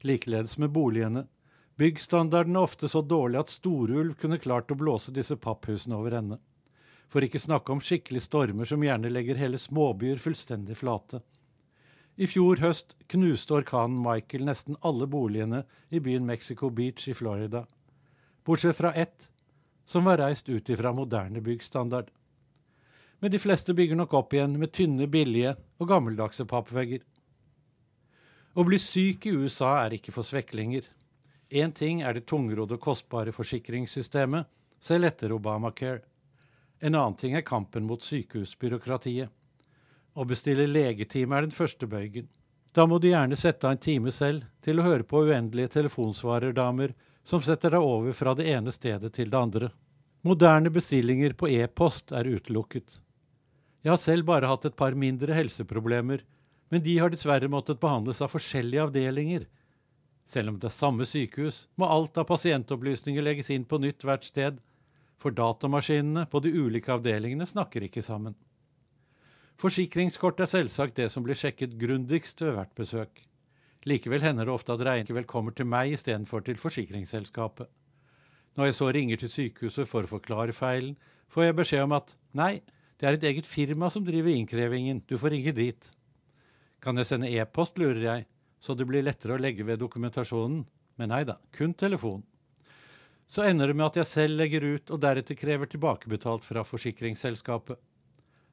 [0.05, 1.27] Likeledes med boligene.
[1.77, 6.41] Byggstandarden er ofte så dårlig at storulv kunne klart å blåse disse papphusene over ende.
[7.09, 11.23] For ikke snakke om skikkelige stormer som gjerne legger hele småbyer fullstendig flate.
[12.17, 17.67] I fjor høst knuste orkanen Michael nesten alle boligene i byen Mexico Beach i Florida,
[18.45, 19.29] bortsett fra ett,
[19.85, 22.09] som var reist ut ifra moderne byggstandard.
[23.21, 27.05] Men de fleste bygger nok opp igjen med tynne, billige og gammeldagse pappvegger.
[28.57, 30.89] Å bli syk i USA er ikke for sveklinger.
[31.53, 34.49] Én ting er det tungrodde og kostbare forsikringssystemet,
[34.81, 36.01] selv etter Obamacare.
[36.81, 39.31] En annen ting er kampen mot sykehusbyråkratiet.
[40.17, 42.29] Å bestille legetime er den første bøygen.
[42.77, 46.93] Da må du gjerne sette av en time selv til å høre på uendelige telefonsvarerdamer
[47.27, 49.71] som setter deg over fra det ene stedet til det andre.
[50.27, 53.01] Moderne bestillinger på e-post er utelukket.
[53.83, 56.25] Jeg har selv bare hatt et par mindre helseproblemer,
[56.69, 59.47] men de har dessverre måttet behandles av forskjellige avdelinger.
[60.27, 64.27] Selv om det er samme sykehus, må alt av pasientopplysninger legges inn på nytt hvert
[64.27, 64.59] sted,
[65.21, 68.37] for datamaskinene på de ulike avdelingene snakker ikke sammen.
[69.57, 73.23] Forsikringskort er selvsagt det som blir sjekket grundigst ved hvert besøk.
[73.89, 77.69] Likevel hender det ofte at regningen kommer til meg istedenfor til forsikringsselskapet.
[78.57, 80.97] Når jeg så ringer til sykehuset for å forklare feilen,
[81.33, 82.61] får jeg beskjed om at nei,
[83.01, 85.91] det er et eget firma som driver innkrevingen, du får ringe dit.
[86.81, 88.27] Kan jeg sende e-post, lurer jeg,
[88.61, 90.65] så det blir lettere å legge ved dokumentasjonen,
[90.97, 92.25] men nei da, kun telefon.
[93.27, 97.79] Så ender det med at jeg selv legger ut og deretter krever tilbakebetalt fra forsikringsselskapet.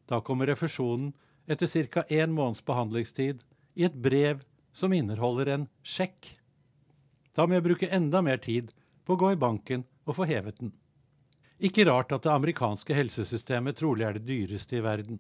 [0.10, 1.14] Da kommer refusjonen
[1.48, 2.04] etter ca.
[2.10, 3.44] én måneds behandlingstid
[3.76, 4.42] i et brev
[4.74, 6.34] som inneholder en sjekk.
[7.34, 8.74] Da må jeg bruke enda mer tid
[9.06, 10.74] på å gå i banken og få hevet den.
[11.64, 15.20] Ikke rart at det amerikanske helsesystemet trolig er det dyreste i verden.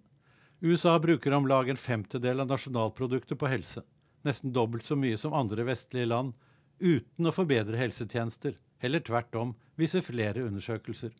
[0.63, 3.83] USA bruker om lag en femtedel av nasjonalproduktet på helse,
[4.23, 6.33] nesten dobbelt så mye som andre vestlige land,
[6.79, 11.13] uten å forbedre helsetjenester eller tvert om, viser flere undersøkelser.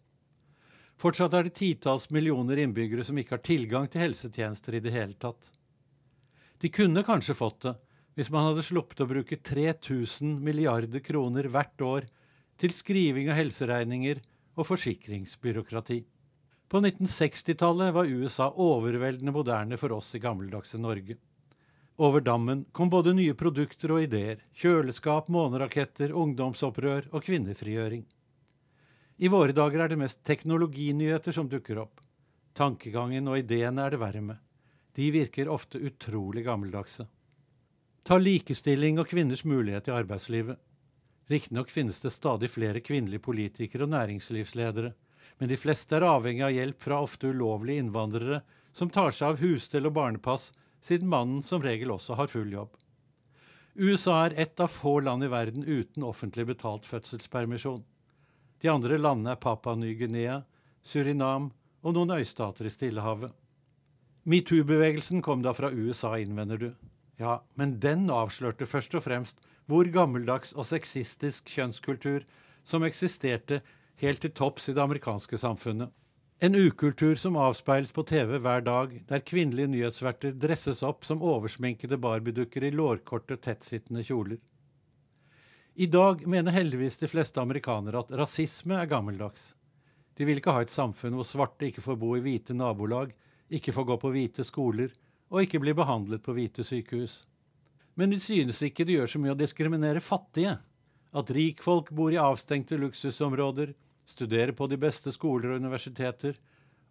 [1.00, 5.18] Fortsatt er det titalls millioner innbyggere som ikke har tilgang til helsetjenester i det hele
[5.18, 5.50] tatt.
[6.62, 7.74] De kunne kanskje fått det
[8.14, 12.06] hvis man hadde sluppet å bruke 3000 milliarder kroner hvert år
[12.62, 14.22] til skriving av helseregninger
[14.54, 16.04] og forsikringsbyråkrati.
[16.70, 21.18] På 1960-tallet var USA overveldende moderne for oss i gammeldagse Norge.
[21.98, 28.06] Over dammen kom både nye produkter og ideer, kjøleskap, måneraketter, ungdomsopprør og kvinnefrigjøring.
[29.18, 32.02] I våre dager er det mest teknologinyheter som dukker opp.
[32.58, 34.42] Tankegangen og ideene er det verre med.
[34.98, 37.06] De virker ofte utrolig gammeldagse.
[38.04, 40.58] Ta likestilling og kvinners mulighet i arbeidslivet.
[41.30, 44.92] Riktignok finnes det stadig flere kvinnelige politikere og næringslivsledere,
[45.40, 48.42] men de fleste er avhengig av hjelp fra ofte ulovlige innvandrere
[48.74, 50.52] som tar seg av husstell og barnepass,
[50.84, 52.74] siden mannen som regel også har full jobb.
[53.74, 57.82] USA er ett av få land i verden uten offentlig betalt fødselspermisjon.
[58.62, 60.44] De andre landene er Papua Ny-Guinea,
[60.84, 61.50] Surinam
[61.82, 63.32] og noen øystater i Stillehavet.
[64.30, 66.70] Metoo-bevegelsen kom da fra USA, innvender du.
[67.20, 72.24] Ja, men den avslørte først og fremst hvor gammeldags og sexistisk kjønnskultur
[72.68, 73.62] som eksisterte
[74.04, 75.92] helt til topps i det amerikanske samfunnet.
[76.44, 81.96] En ukultur som avspeiles på TV hver dag, der kvinnelige nyhetsverter dresses opp som oversminkede
[82.04, 84.42] barbiedukker i lårkorte, tettsittende kjoler.
[85.80, 89.54] I dag mener heldigvis de fleste amerikanere at rasisme er gammeldags.
[90.20, 93.16] De vil ikke ha et samfunn hvor svarte ikke får bo i hvite nabolag,
[93.48, 94.92] ikke får gå på hvite skoler
[95.32, 97.22] og ikke bli behandlet på hvite sykehus.
[97.96, 100.58] Men de synes ikke det gjør så mye å diskriminere fattige.
[101.16, 103.72] At rikfolk bor i avstengte luksusområder,
[104.06, 106.38] studerer på de beste skoler og universiteter,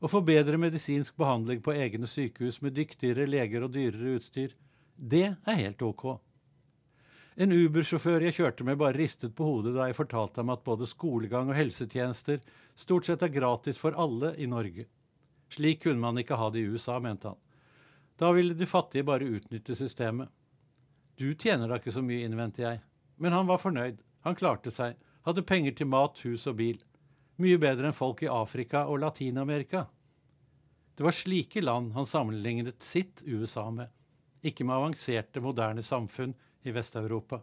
[0.02, 4.54] og få bedre medisinsk behandling på egne sykehus med dyktigere leger og dyrere utstyr,
[4.96, 6.06] det er helt ok.
[7.40, 10.88] En Uber-sjåfør jeg kjørte med, bare ristet på hodet da jeg fortalte ham at både
[10.88, 12.42] skolegang og helsetjenester
[12.76, 14.84] stort sett er gratis for alle i Norge.
[15.52, 17.40] Slik kunne man ikke ha det i USA, mente han.
[18.20, 20.28] Da ville de fattige bare utnytte systemet.
[21.16, 22.80] Du tjener da ikke så mye, innvendte jeg.
[23.16, 24.00] Men han var fornøyd.
[24.26, 24.96] Han klarte seg.
[25.26, 26.80] Hadde penger til mat, hus og bil.
[27.42, 29.86] Mye bedre enn folk i Afrika og Latin-Amerika.
[30.94, 33.88] Det var slike land han sammenlignet sitt USA med,
[34.46, 37.40] ikke med avanserte, moderne samfunn i Vest-Europa.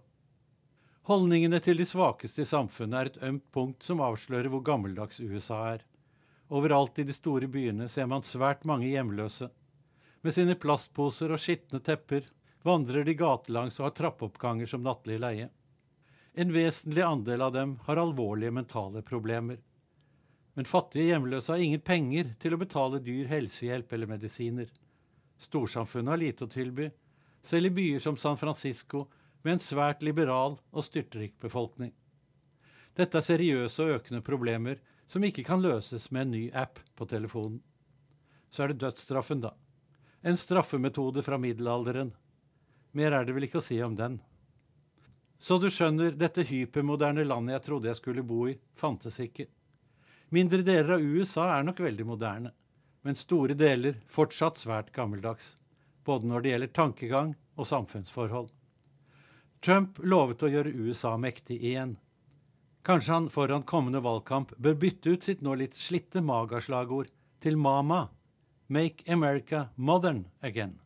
[1.10, 5.60] Holdningene til de svakeste i samfunnet er et ømt punkt som avslører hvor gammeldags USA
[5.74, 5.84] er.
[6.48, 9.50] Overalt i de store byene ser man svært mange hjemløse,
[10.22, 12.26] med sine plastposer og skitne tepper
[12.68, 15.48] vandrer de gatelangs og har trappeoppganger som nattlig leie.
[16.34, 19.60] En vesentlig andel av dem har alvorlige mentale problemer.
[20.58, 24.70] Men fattige hjemløse har ingen penger til å betale dyr helsehjelp eller medisiner.
[25.40, 26.90] Storsamfunnet har lite å tilby,
[27.42, 29.06] selv i byer som San Francisco
[29.42, 31.94] med en svært liberal og styrtrik befolkning.
[32.98, 37.08] Dette er seriøse og økende problemer som ikke kan løses med en ny app på
[37.08, 37.62] telefonen.
[38.50, 39.54] Så er det dødsstraffen, da.
[40.22, 42.12] En straffemetode fra middelalderen.
[42.92, 44.18] Mer er det vel ikke å si om den.
[45.40, 49.46] Så du skjønner, dette hypermoderne landet jeg trodde jeg skulle bo i, fantes ikke.
[50.30, 52.52] Mindre deler av USA er nok veldig moderne,
[53.02, 55.56] men store deler fortsatt svært gammeldags.
[56.06, 58.52] Både når det gjelder tankegang og samfunnsforhold.
[59.66, 61.98] Trump lovet å gjøre USA mektig igjen.
[62.86, 67.10] Kanskje han foran kommende valgkamp bør bytte ut sitt nå litt slitte magaslagord
[67.44, 68.06] til Mama
[68.70, 70.78] Make America Modern Again.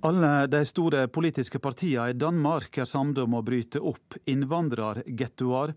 [0.00, 5.72] Alle de store politiske partiene i Danmark er samde om å bryte opp innvandrergettoer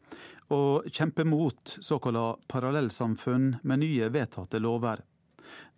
[0.53, 5.01] og kjempe mot såkalte parallellsamfunn med nye vedtatte lover.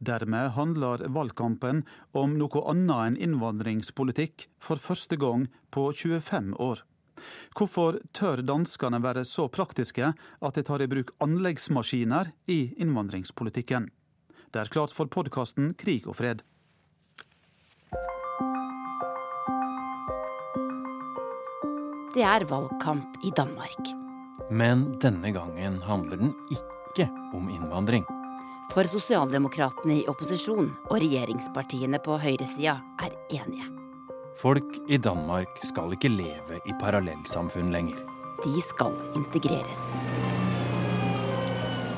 [0.04, 6.84] Dermed handler valgkampen om noe annet enn innvandringspolitikk for første gang på 25 år.
[7.56, 13.88] Hvorfor tør danskene være så praktiske at de tar i bruk anleggsmaskiner i innvandringspolitikken?
[14.52, 16.44] Det er klart for podkasten Krig og fred.
[22.14, 23.88] Det er valgkamp i Danmark.
[24.54, 28.04] Men denne gangen handler den ikke om innvandring.
[28.70, 33.66] For sosialdemokratene i opposisjon og regjeringspartiene på høyresida er enige.
[34.38, 37.98] Folk i Danmark skal ikke leve i parallellsamfunn lenger.
[38.46, 39.82] De skal integreres.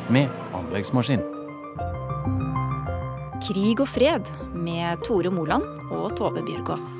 [0.08, 1.28] Med anleggsmaskin.
[3.44, 6.94] Krig og fred med Tore Moland og Tove Bjørgaas.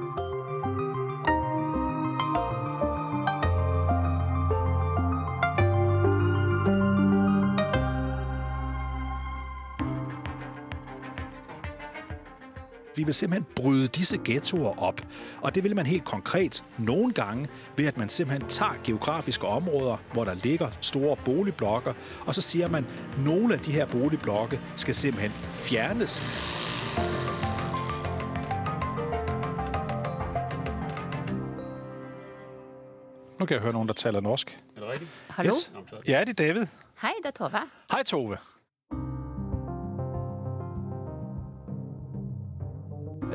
[13.06, 15.02] Vi vil simpelthen bryde disse ghettoer op.
[15.42, 17.48] Og det vil man helt konkret nogle gange
[17.78, 21.94] ved, at man simpelthen tager geografiske områder, hvor der ligger store boligblokker,
[22.26, 26.22] og så siger man, at nogle af de her boligblokke skal simpelthen fjernes.
[33.40, 34.60] Nu kan jeg høre noen der taler norsk.
[34.76, 35.12] Er det rigtigt?
[35.30, 35.52] Hallo?
[35.52, 35.72] Yes.
[36.08, 36.66] Ja, det er David.
[37.02, 37.60] Hei, det er Tove.
[37.92, 38.38] Hei, Tove.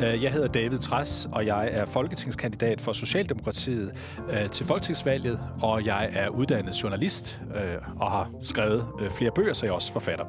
[0.01, 3.92] Jeg hedder David Træs, og jeg er folketingskandidat for Socialdemokratiet
[4.30, 9.53] øh, til folketingsvalget, og jeg er uddannet journalist øh, og har skrevet øh, flere bøger,
[9.53, 10.24] så jeg er også forfatter.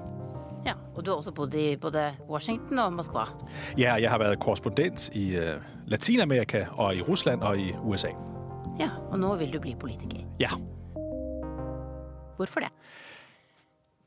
[0.66, 3.24] Ja, og du har også bodd i både Washington og Moskva.
[3.78, 5.56] Ja, jeg har vært korrespondent i øh,
[5.88, 8.10] Latinamerika og i Russland og i USA.
[8.80, 10.18] Ja, og nå vil du bli politiker.
[10.40, 10.50] Ja.
[12.38, 12.70] Hvorfor det?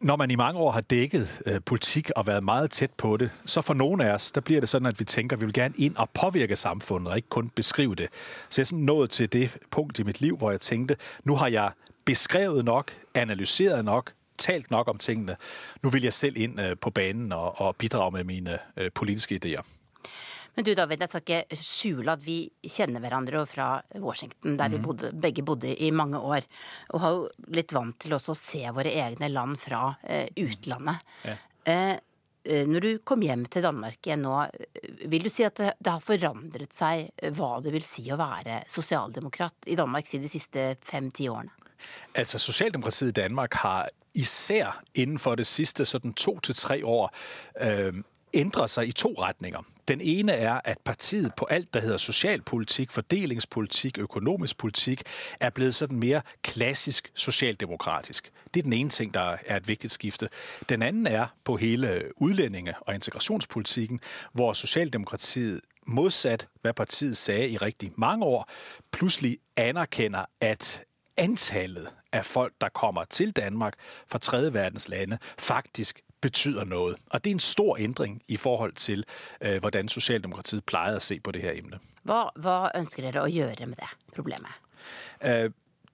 [0.00, 3.30] Når man i mange år har dækket øh, politikk og vært meget tett på det,
[3.46, 5.96] så for noen av oss blir det sånn at vi tenker vi vil gerne inn
[5.96, 8.08] og påvirke samfunnet, og ikke kun beskrive det.
[8.48, 11.48] Så jeg er nået til det punkt i mitt liv, hvor jeg tenkte nå har
[11.48, 11.72] jeg
[12.04, 15.36] beskrevet nok, analyseret nok, talt nok om tingene.
[15.82, 19.40] Nu vil jeg selv inn øh, på banen og, og bidrage med mine øh, politiske
[19.44, 19.62] idéer.
[20.54, 24.80] Men du David, jeg skal ikke skjule at vi kjenner hverandre fra Washington, der vi
[24.82, 26.46] bodde, begge bodde i mange år.
[26.94, 31.02] Og har jo litt vant til også å se våre egne land fra eh, utlandet.
[31.26, 31.34] Ja.
[31.72, 31.96] Eh,
[32.44, 35.74] eh, når du kom hjem til Danmark igjen nå, eh, vil du si at det,
[35.82, 40.28] det har forandret seg eh, hva det vil si å være sosialdemokrat i Danmark siden
[40.28, 41.54] de siste fem-ti årene?
[42.14, 45.84] Altså, Socialdemokratiet i Danmark har især innenfor det siste
[46.14, 47.10] to til tre år
[47.60, 48.04] øh,
[48.34, 49.62] ændret sig i to retninger.
[49.88, 55.02] Den ene er, at partiet på alt, der hedder socialpolitik, fordelingspolitik, økonomisk politik,
[55.40, 58.30] er blevet sådan mere klassisk socialdemokratisk.
[58.54, 60.28] Det er den ene ting, der er et vigtigt skifte.
[60.68, 64.00] Den anden er på hele udlændinge- og integrationspolitikken,
[64.32, 68.48] hvor Socialdemokratiet modsat hvad partiet sagde i rigtig mange år,
[68.92, 70.84] pludselig anerkender, at
[71.16, 73.74] antallet af folk, der kommer til Danmark
[74.08, 76.96] fra tredje verdens lande, faktisk betyder noget.
[77.10, 79.04] Og det er en stor ændring i forhold til,
[79.40, 81.78] øh, hvordan Socialdemokratiet plejede at se på det her emne.
[82.08, 84.48] Hva, hva ønsker dere å gjøre med det problemet?
[85.20, 85.50] Øh,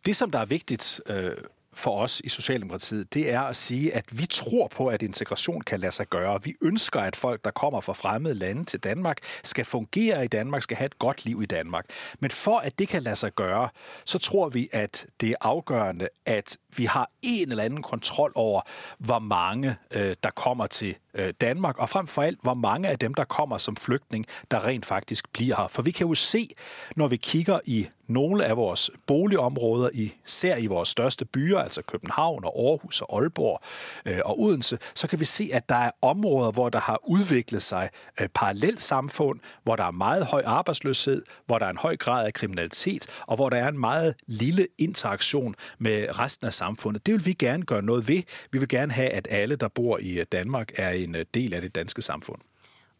[0.07, 1.37] Det, som der er vigtigt øh,
[1.81, 5.81] for os i Socialdemokratiet, det er at sige, at vi tror på, at integration kan
[5.81, 6.43] lade sig gøre.
[6.43, 10.63] Vi ønsker, at folk, der kommer fra fremmede lande til Danmark, skal fungere i Danmark,
[10.63, 11.85] skal have et godt liv i Danmark.
[12.21, 13.69] Men for at det kan lade sig gøre,
[14.05, 18.61] så tror vi, at det er afgørende, at vi har en eller anden kontrol over,
[18.99, 22.99] hvor mange øh, der kommer til øh, Danmark, og frem for alt, hvor mange af
[22.99, 25.69] dem, der kommer som flygtning, der rent faktisk bliver her.
[25.69, 26.51] For vi kan jo se,
[26.97, 32.45] når vi kigger i nogle af vores boligområder, især i vores største byer, altså København
[32.45, 33.61] og Aarhus og Aalborg
[34.07, 37.63] øh, og Odense, så kan vi se, at der er områder, hvor der har udviklet
[37.63, 37.91] sig
[38.21, 42.27] øh, parallelt samfund, hvor der er meget høj arbejdsløshed, hvor der er en høj grad
[42.27, 47.07] af kriminalitet, og hvor der er en meget lille interaktion med resten af samfundet.
[47.07, 48.23] Det vil vi gerne gøre noget ved.
[48.53, 51.61] Vi vil gerne have, at alle, der bor i øh, Danmark, er en del af
[51.61, 52.41] det danske samfund.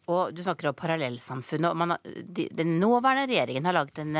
[0.07, 1.71] Og du snakker om parallellsamfunnet.
[1.71, 1.97] og
[2.57, 4.17] Den nåværende regjeringen har laget en,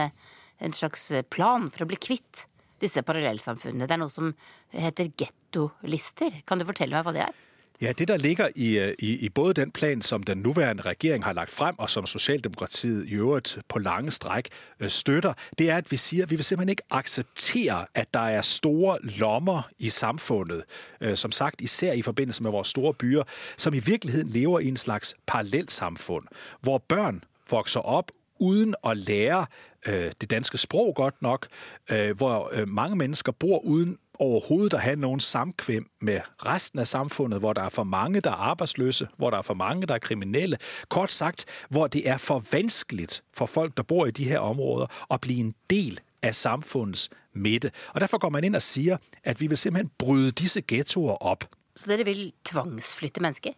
[0.61, 2.45] en slags plan for å bli kvitt
[2.81, 3.87] disse parallellsamfunnene.
[3.87, 4.33] Det er noe som
[4.73, 6.41] heter gettolister.
[6.47, 7.39] Kan du fortelle meg hva det er?
[7.81, 11.23] Ja, det der ligger i, øh, i, i både den plan, som den nuværende regjering
[11.23, 14.49] har lagt frem, og som Socialdemokratiet i øvrigt på lange stræk
[14.79, 18.41] øh, støtter, det er, at vi sier vi vil simpelthen ikke akseptere at der er
[18.41, 20.63] store lommer i samfundet,
[21.01, 23.23] øh, som sagt især i forbindelse med våre store byer,
[23.57, 26.27] som i virkeligheten lever i en slags parallellsamfunn,
[26.61, 28.11] hvor børn vokser op
[28.41, 29.45] uden at lære
[29.87, 31.47] øh, det danske sprog godt nok,
[31.91, 36.85] øh, hvor øh, mange mennesker bor uden overhovedet at have noen samkvem med resten av
[36.85, 39.93] samfunnet, hvor der er for mange, der er arbeidsløse, hvor der er for mange, der
[39.93, 40.57] er kriminelle.
[40.89, 44.85] Kort sagt, hvor det er for vanskelig for folk, der bor i de her områder,
[45.09, 47.71] å bli en del av samfunnets midte.
[47.93, 51.47] Og derfor går man inn og sier at vi vil simpelthen bryde disse ghettoer opp.
[51.75, 53.57] Så dere vil tvangsflytte mennesker?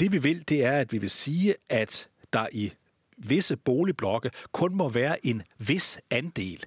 [0.00, 2.72] Det vi vil, det er, at vi vil sige, at der i
[3.16, 6.64] visse boligblokke kun må være en vis andel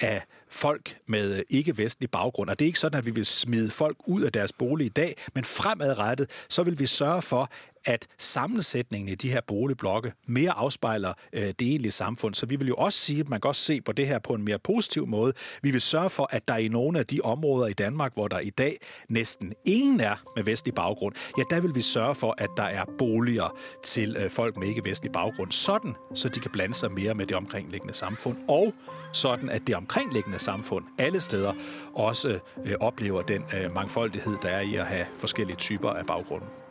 [0.00, 2.50] av folk med ikke-vestlig baggrund.
[2.50, 4.88] Og det er ikke sådan, at vi vil smide folk ut av deres bolig i
[4.88, 7.50] dag, men fremadrettet, så vil vi sørge for,
[7.84, 12.34] at sammensætningen i de her boligblokke mere afspejler øh, det egentlige samfund.
[12.34, 14.34] Så vi vil jo også sige, at man kan også se på det her på
[14.34, 15.32] en mere positiv måde.
[15.62, 18.38] Vi vil sørge for, at der i nogle af de områder i Danmark, hvor der
[18.38, 18.76] i dag
[19.08, 22.84] næsten ingen er med vestlig baggrund, ja, der vil vi sørge for, at der er
[22.98, 27.26] boliger til øh, folk med ikke-vestlig baggrund, sådan, så de kan blande sig mere med
[27.26, 28.74] det omkringliggende samfund, og
[29.12, 31.52] sådan, at det omkringliggende samfund alle steder
[31.94, 36.61] også øh, oplever den øh, mangfoldighed, der er i at have forskellige typer af baggrunden.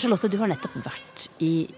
[0.00, 1.68] Charlotte, du har nettopp vært i,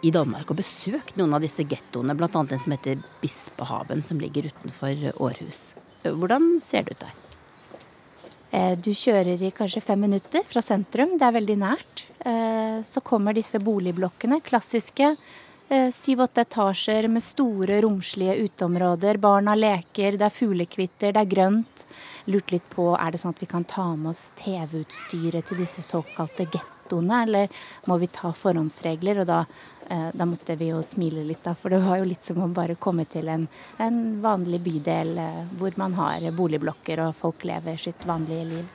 [0.00, 2.30] i Danmark og besøkt noen av disse gettoene, bl.a.
[2.32, 5.70] den som heter Bispehaven, som ligger utenfor Århus.
[6.06, 7.14] Hvordan ser det ut der?
[8.56, 12.06] Eh, du kjører i kanskje fem minutter fra sentrum, det er veldig nært.
[12.24, 15.16] Eh, så kommer disse boligblokkene, klassiske.
[15.68, 19.18] Eh, syv-åtte etasjer med store, romslige uteområder.
[19.18, 21.84] Barna leker, det er fuglekvitter, det er grønt.
[22.30, 25.82] Lurt litt på er det sånn at vi kan ta med oss TV-utstyret til disse
[25.84, 27.48] såkalte gettoene, eller
[27.86, 29.20] må vi ta forhåndsregler?
[29.22, 29.42] Og da,
[29.88, 32.78] da, måtte vi jo smile litt, da, for det var jo litt som å bare
[32.78, 33.46] komme til en,
[33.78, 35.18] en vanlig bydel
[35.58, 38.74] hvor man har boligblokker og folk lever sitt vanlige liv.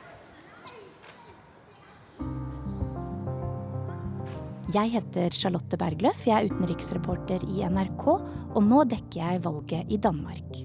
[4.72, 9.98] Jeg heter Charlotte Bergløf, jeg er utenriksreporter i NRK, og nå dekker jeg valget i
[10.00, 10.62] Danmark.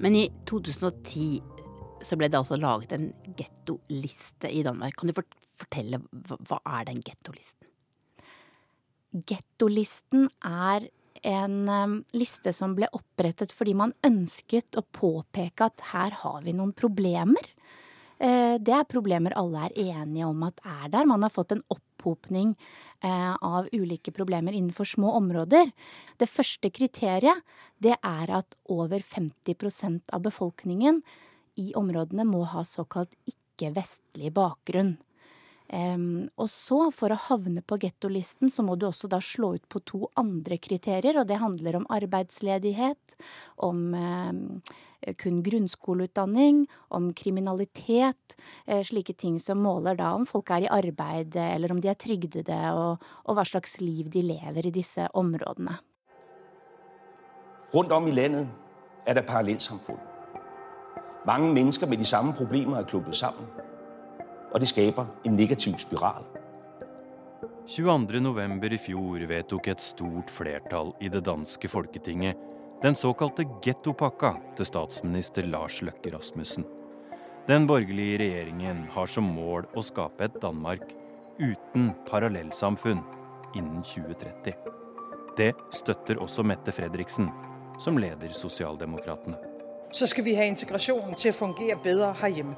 [0.00, 1.59] Men i 2010
[2.04, 4.96] så ble det altså laget en gettoliste i Danmark.
[4.98, 7.68] Kan du fortelle hva er den gettolisten?
[9.26, 10.88] Gettolisten er
[11.26, 16.54] en um, liste som ble opprettet fordi man ønsket å påpeke at her har vi
[16.56, 17.50] noen problemer.
[18.20, 21.08] Eh, det er problemer alle er enige om at er der.
[21.08, 22.52] Man har fått en opphopning
[23.04, 25.72] eh, av ulike problemer innenfor små områder.
[26.20, 27.40] Det første kriteriet
[27.80, 31.00] det er at over 50% av befolkningen
[31.58, 34.96] i områdene må ha såkalt ikke-vestlig bakgrunn.
[35.70, 39.68] Um, og så, for å havne på gettolisten, så må du også da slå ut
[39.70, 43.14] på to andre kriterier, og det handler om arbeidsledighet,
[43.62, 44.40] om um,
[45.22, 48.34] kun grunnskoleutdanning, om kriminalitet,
[48.66, 52.02] uh, slike ting som måler da om folk er i arbeid, eller om de er
[52.02, 55.78] trygdede, og, og hva slags liv de lever i disse områdene.
[57.70, 58.50] Rundt om i landet
[59.06, 60.09] er det parallellsamfunn.
[61.26, 63.46] Mange mennesker med de samme problemer er klumpet sammen
[64.50, 66.24] og det skaper en negativ spiral.
[67.70, 68.72] 22.11.
[68.74, 72.48] i fjor vedtok et stort flertall i det danske folketinget
[72.80, 76.64] den såkalte gettopakka til statsminister Lars Løkke Rasmussen.
[77.46, 80.88] Den borgerlige regjeringen har som mål å skape et Danmark
[81.40, 83.04] uten parallellsamfunn
[83.54, 84.56] innen 2030.
[85.36, 87.28] Det støtter også Mette Fredriksen,
[87.80, 89.49] som leder Sosialdemokratene.
[89.92, 92.56] Så skal vi ha integrasjonen til at fungere bedre herhjemme.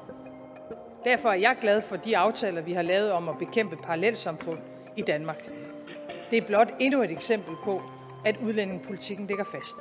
[1.03, 4.59] Derfor er jeg glad for de aftaler, vi har lavet om at bekæmpe parallelsamfund
[4.95, 5.49] i Danmark.
[6.29, 7.81] Det er blot endnu et eksempel på,
[8.25, 9.75] at udlændingepolitikken ligger fast.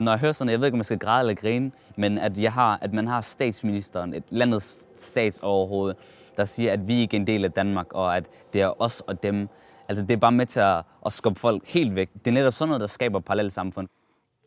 [0.00, 2.38] Når jeg hører sådan, jeg ved ikke, om jeg skal græde eller grine, men at,
[2.38, 5.94] jeg har, at man har statsministeren, et landets statsoverhoved,
[6.36, 9.00] der siger, at vi ikke er en del af Danmark, og at det er os
[9.00, 9.48] og dem,
[9.92, 12.14] Altså, det er bare med til å, skubbe folk helt vekk.
[12.16, 13.90] Det er nettopp sånn at det skaper parallellsamfunn.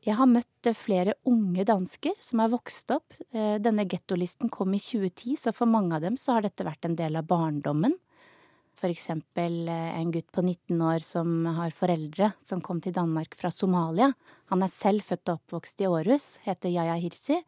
[0.05, 3.13] Jeg har møtt eh, flere unge dansker som er vokst opp.
[3.33, 6.85] Eh, denne gettolisten kom i 2010, så for mange av dem så har dette vært
[6.85, 7.95] en del av barndommen.
[8.77, 13.37] For eksempel eh, en gutt på 19 år som har foreldre som kom til Danmark
[13.39, 14.11] fra Somalia.
[14.53, 17.39] Han er selv født og oppvokst i Århus, heter Yaya Hirsi.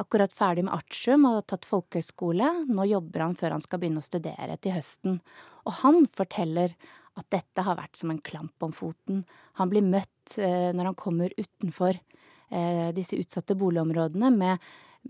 [0.00, 2.48] Akkurat ferdig med artium og har tatt folkehøyskole.
[2.66, 5.20] Nå jobber han før han skal begynne å studere til høsten.
[5.68, 6.74] Og han forteller
[7.18, 9.22] at dette har vært som en klamp om foten.
[9.60, 14.64] Han blir møtt eh, når han kommer utenfor eh, disse utsatte boligområdene med,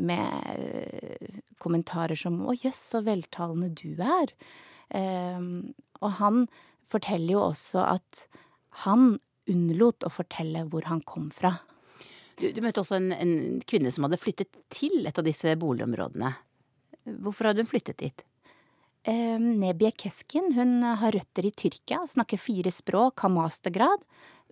[0.05, 4.35] med eh, kommentarer som 'Å jøss, så veltalende du er'.
[4.95, 6.47] Ehm, og han
[6.85, 8.27] forteller jo også at
[8.85, 9.17] han
[9.51, 11.57] unnlot å fortelle hvor han kom fra.
[12.37, 13.35] Du, du møtte også en, en,
[13.65, 16.33] kvinne som hadde flyttet til et av disse boligområdene.
[17.23, 18.25] Hvorfor hadde hun flyttet dit?
[19.05, 24.01] Eh, Nebie Keskin hun har røtter i Tyrkia, snakker fire språk, har mastergrad.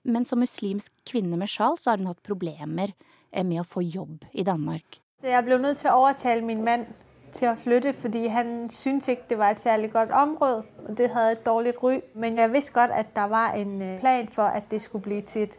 [0.04, 2.92] Men som muslimsk kvinne med sjal så har hun hatt problemer
[3.30, 5.00] eh, med å få jobb i Danmark.
[5.22, 6.84] Jeg ble nødt til å overtale min mann
[7.32, 10.64] til å flytte, fordi han syntes ikke det var et særlig godt område.
[10.84, 12.00] og Det hadde et dårlig ry.
[12.14, 15.20] Men jeg visste godt at det var en øh, plan for at det skulle bli
[15.22, 15.58] til et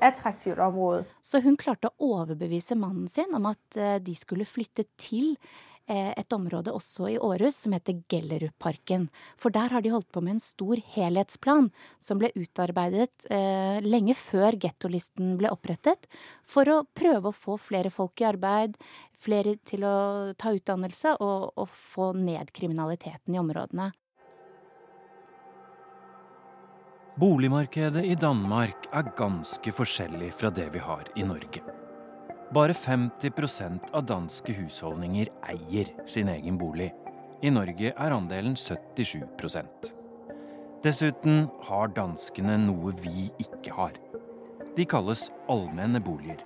[0.00, 1.04] attraktivt område.
[1.22, 5.36] Så hun klarte å overbevise mannen sin om at øh, de skulle flytte til
[5.92, 9.08] et område også i Århus som heter Gellerudparken.
[9.40, 11.68] For der har de holdt på med en stor helhetsplan
[12.00, 16.08] som ble utarbeidet eh, lenge før gettolisten ble opprettet,
[16.42, 18.78] for å prøve å få flere folk i arbeid,
[19.12, 19.96] flere til å
[20.40, 23.92] ta utdannelse og, og få ned kriminaliteten i områdene.
[27.20, 31.83] Boligmarkedet i Danmark er ganske forskjellig fra det vi har i Norge.
[32.54, 36.92] Bare 50% av danske husholdninger eier sin egen bolig.
[37.42, 39.88] I Norge er andelen 77%
[40.84, 43.98] Dessuten har danskene noe vi ikke har.
[44.76, 46.44] De kalles allmenne boliger.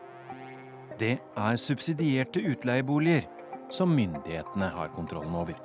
[0.96, 3.28] Det er subsidierte utleieboliger
[3.68, 5.60] som myndighetene har kontrollen over.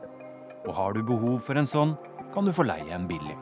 [0.67, 1.95] Og har du behov for en sånn,
[2.35, 3.39] kan du få leie en billig.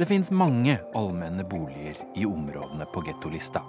[0.00, 3.62] Det fins mange allmenne boliger i områdene på gettolista.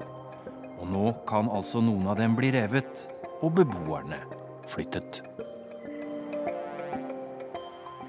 [0.82, 3.08] Og nå kan altså noen av dem bli revet,
[3.44, 4.20] og beboerne
[4.72, 5.22] flyttet.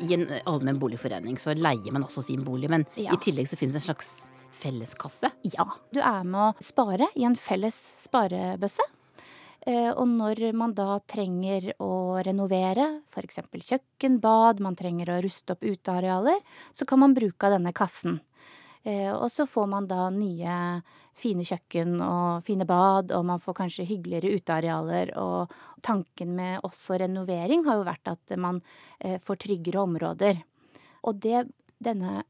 [0.05, 3.13] I en allmenn boligforening så leier man også sin bolig, men Ja.
[3.13, 5.31] i tillegg så finnes det en slags felleskasse.
[5.45, 8.85] Ja, du er med å spare i en felles sparebøsse.
[9.67, 13.41] Eh, Og når man da trenger å renovere, f.eks.
[13.51, 16.39] kjøkken, bad, man trenger å ruste opp utearealer,
[16.73, 18.21] så kan man bruke av denne kassen.
[18.87, 20.83] Eh, Og så får man da nye
[21.17, 25.11] fine kjøkken og fine bad, og man får kanskje hyggeligere utearealer.
[25.19, 25.51] Og
[25.83, 28.63] tanken med også renovering har jo vært at man
[29.01, 30.43] eh, får tryggere områder.
[31.03, 31.49] Og det
[31.83, 32.23] denne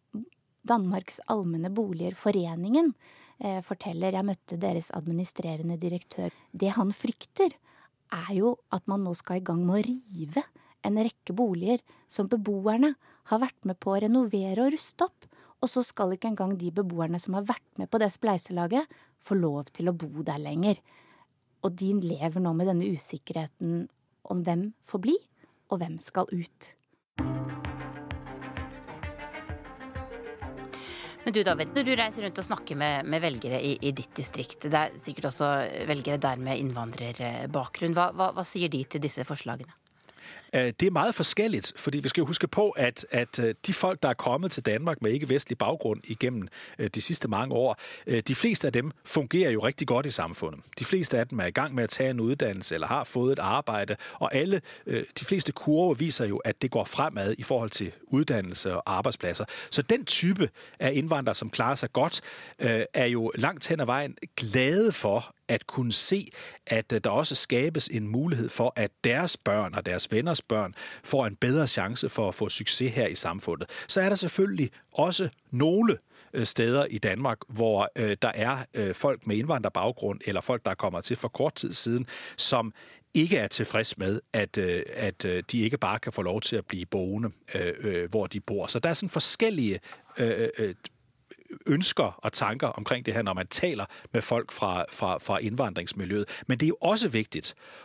[0.66, 2.94] Danmarks allmenne boliger, foreningen,
[3.38, 6.32] eh, forteller Jeg møtte deres administrerende direktør.
[6.52, 7.52] Det han frykter,
[8.10, 10.42] er jo at man nå skal i gang med å rive
[10.86, 12.94] en rekke boliger som beboerne
[13.30, 15.25] har vært med på å renovere og ruste opp.
[15.64, 19.38] Og så skal ikke engang de beboerne som har vært med på det spleiselaget, få
[19.38, 20.80] lov til å bo der lenger.
[21.64, 23.86] Og de lever nå med denne usikkerheten
[24.26, 25.16] om hvem får bli,
[25.72, 26.72] og hvem skal ut.
[31.26, 34.12] Men du David, når du reiser rundt og snakker med, med velgere i, i, ditt
[34.14, 35.48] distrikt, det er sikkert også
[35.88, 37.96] velgere der med innvandrerbakgrunn.
[37.96, 39.74] Hva, hva, hva sier de til disse forslagene?
[40.54, 43.74] Øh, Det er meget forskelligt, fordi vi skal jo huske på, at, at øh, de
[43.74, 47.80] folk, der er kommet til Danmark med ikke-vestlig baggrund igennem øh, de sidste mange år,
[48.28, 50.60] de fleste af dem fungerer jo rigtig godt i samfundet.
[50.78, 53.32] De fleste af dem er i gang med at tage en uddannelse eller har fået
[53.32, 57.70] et arbejde, og alle, de fleste kurver viser jo, at det går fremad i forhold
[57.70, 59.44] til uddannelse og arbejdspladser.
[59.70, 62.20] Så den type af indvandrere, som klarer sig godt,
[62.58, 66.30] er jo langt hen ad vejen glade for, at kunne se,
[66.66, 70.74] at der også skabes en mulighed for, at deres børn og deres venners børn
[71.04, 73.70] får en bedre chance for at få succes her i samfunnet.
[73.88, 75.98] Så er der selvfølgelig også nogle
[76.44, 81.28] steder i Danmark, hvor der er folk med indvandrerbaggrund, eller folk, der kommer til for
[81.28, 82.06] kort tid siden,
[82.36, 82.72] som
[83.14, 86.84] ikke er tilfreds med, at, at de ikke bare kan få lov til at bli
[86.84, 87.30] boende,
[88.10, 88.66] hvor de bor.
[88.66, 89.80] Så der er sånn forskellige
[91.66, 96.28] ønsker og tanker omkring det her, når man taler med folk fra, fra, fra innvandringsmiljøet.
[96.46, 97.42] Men det er jo også viktig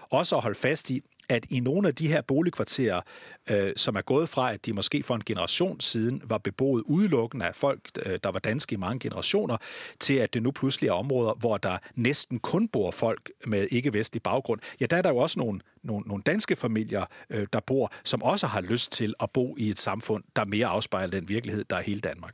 [0.09, 3.01] også å holde fast i, at i nogle af de her boligkvarterer,
[3.49, 7.45] øh, som er gået fra, at de måske for en generation siden var beboet udelukkende
[7.45, 9.57] af folk, øh, der var danske i mange generationer,
[9.99, 14.23] til at det nu pludselig er områder, hvor der næsten kun bor folk med ikke-vestlig
[14.23, 14.59] baggrund.
[14.81, 18.23] Ja, der er der jo også nogle, nogle, nogle danske familier, øh, der bor, som
[18.23, 21.75] også har lyst til at bo i et samfund, der mere afspejler den virkelighed, der
[21.75, 22.33] er hele Danmark.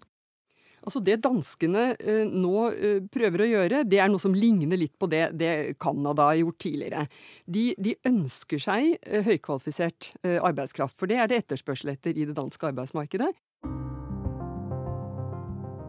[0.87, 4.95] Altså Det danskene eh, nå eh, prøver å gjøre, det er noe som ligner litt
[4.95, 7.03] på det, det Canada har gjort tidligere.
[7.43, 12.37] De, de ønsker seg eh, høykvalifisert arbeidskraft, for det er det etterspørsel etter i det
[12.37, 13.33] danske arbeidsmarkedet.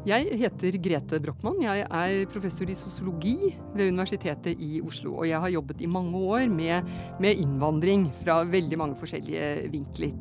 [0.08, 1.58] Jeg heter Grete Brochmann.
[1.60, 5.18] Jeg er professor i sosiologi ved Universitetet i Oslo.
[5.20, 6.88] Og jeg har jobbet i mange år med,
[7.20, 10.14] med innvandring fra veldig mange forskjellige vinkler.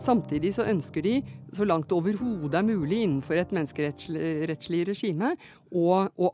[0.00, 1.18] Samtidig så ønsker de,
[1.52, 5.34] så langt det overhodet er mulig innenfor et menneskerettslig regime,
[5.70, 6.30] å, å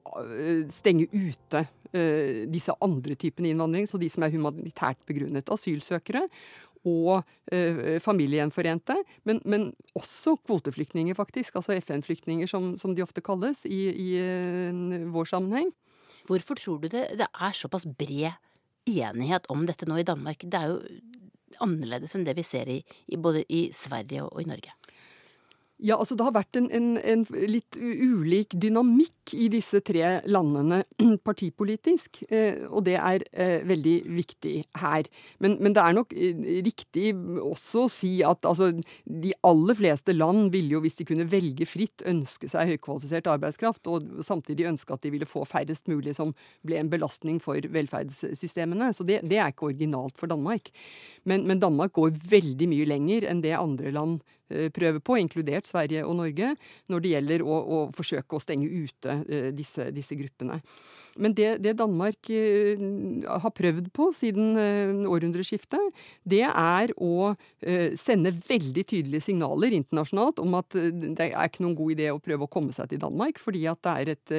[0.73, 5.51] stenge ute uh, disse andre typene innvandring, så de som er humanitært begrunnet.
[5.51, 6.23] Asylsøkere
[6.87, 8.95] og uh, familiegjenforente,
[9.27, 11.59] men, men, også kvoteflyktninger, faktisk.
[11.59, 15.75] Altså FN-flyktninger, som, som, de ofte kalles i, i uh, vår sammenheng.
[16.31, 18.39] Hvorfor tror du det, det er såpass bred
[18.87, 20.47] enighet om dette nå i Danmark?
[20.47, 20.79] Det er jo
[21.65, 22.81] annerledes enn det vi ser i,
[23.13, 24.75] i både i Sverige og, og i Norge.
[25.77, 27.23] Ja, altså Det har vært en, en, en,
[27.53, 30.79] litt ulik dynamikk i disse tre landene
[31.29, 32.23] partipolitisk.
[32.33, 35.11] Eh, og det er eh, veldig viktig her.
[35.45, 37.11] Men, men, det er nok eh, riktig
[37.43, 38.71] også å si at altså,
[39.05, 43.85] de aller fleste land ville jo, hvis de kunne velge fritt, ønske seg høykvalifisert arbeidskraft,
[43.93, 46.33] og samtidig ønske at de ville få færrest mulig som
[46.65, 48.95] ble en belastning for velferdssystemene.
[48.97, 50.73] Så det, det er ikke originalt for Danmark.
[51.29, 56.05] Men, men Danmark går veldig mye lenger enn det andre land prøver på, inkludert Sverige
[56.07, 56.53] og Norge,
[56.93, 59.19] når det gjelder å, å forsøke å stenge ute
[59.57, 60.61] disse, disse gruppene.
[61.23, 64.57] Men det, det, Danmark har prøvd på siden
[65.09, 67.35] århundreskiftet, det er å
[67.99, 72.47] sende veldig tydelige signaler internasjonalt om at det er ikke noen god idé å prøve
[72.47, 74.35] å komme seg til Danmark, fordi at det er et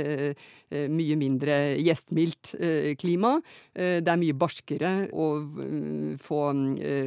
[0.91, 2.53] mye mindre gjestmildt
[3.01, 3.37] klima.
[3.73, 5.29] Det er mye barskere å
[6.23, 6.41] få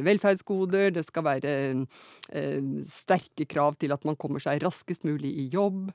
[0.07, 1.55] velferdsgoder, det skal være
[2.89, 5.89] sterke krav til at man kommer seg raskest mulig i jobb.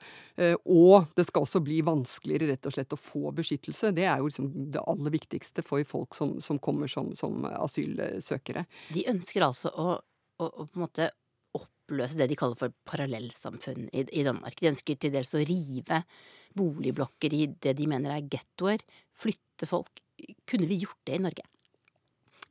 [0.65, 3.66] Og det skal også bli vanskeligere rett og slett å få beskyttelse.
[3.67, 8.67] Det er jo liksom det aller viktigste for folk som, som kommer som, som, asylsøkere.
[8.95, 11.11] De ønsker altså å, å, å på en måte
[11.57, 14.59] oppløse det de kaller for parallellsamfunn i, i Danmark.
[14.61, 16.03] De ønsker til dels å rive
[16.57, 18.83] boligblokker i det de mener er gettoer.
[19.17, 20.03] Flytte folk.
[20.49, 21.45] Kunne vi gjort det i Norge?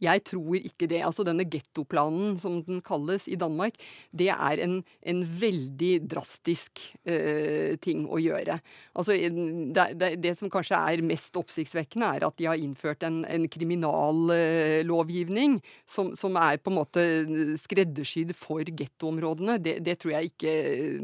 [0.03, 0.99] Jeg tror ikke det.
[1.07, 3.77] Altså Denne gettoplanen, som den kalles i Danmark,
[4.11, 8.59] det er en, en veldig drastisk eh, ting å gjøre.
[8.95, 13.25] Altså det, det, det, som kanskje er mest oppsiktsvekkende, er at de har innført en,
[13.29, 17.25] en kriminallovgivning uh, som, som, er på en måte
[17.61, 19.59] skreddersydd for gettoområdene.
[19.63, 20.53] Det, det, tror jeg ikke
[20.99, 21.03] uh,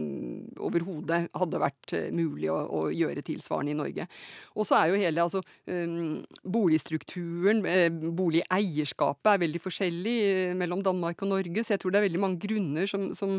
[0.67, 4.03] overhodet hadde vært mulig å, å, gjøre tilsvarende i Norge.
[4.59, 5.39] Og så er jo hele altså,
[5.71, 7.63] um, boligstrukturen,
[8.19, 12.07] boligeierskap eierskapet er veldig forskjellig eh, mellom Danmark og Norge, så jeg tror det er
[12.07, 13.37] veldig mange grunner som, som,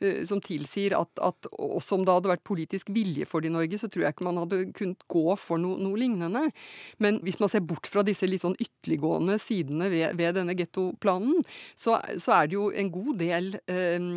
[0.00, 3.54] eh, som tilsier at, at, også om det hadde vært politisk vilje for det i
[3.56, 6.46] Norge, så tror jeg ikke man hadde kunnet gå for no, noe lignende.
[7.02, 11.44] Men hvis man ser bort fra disse litt sånn ytterliggående sidene ved, ved denne gettoplanen,
[11.76, 14.10] så, så, er det jo en god del eh,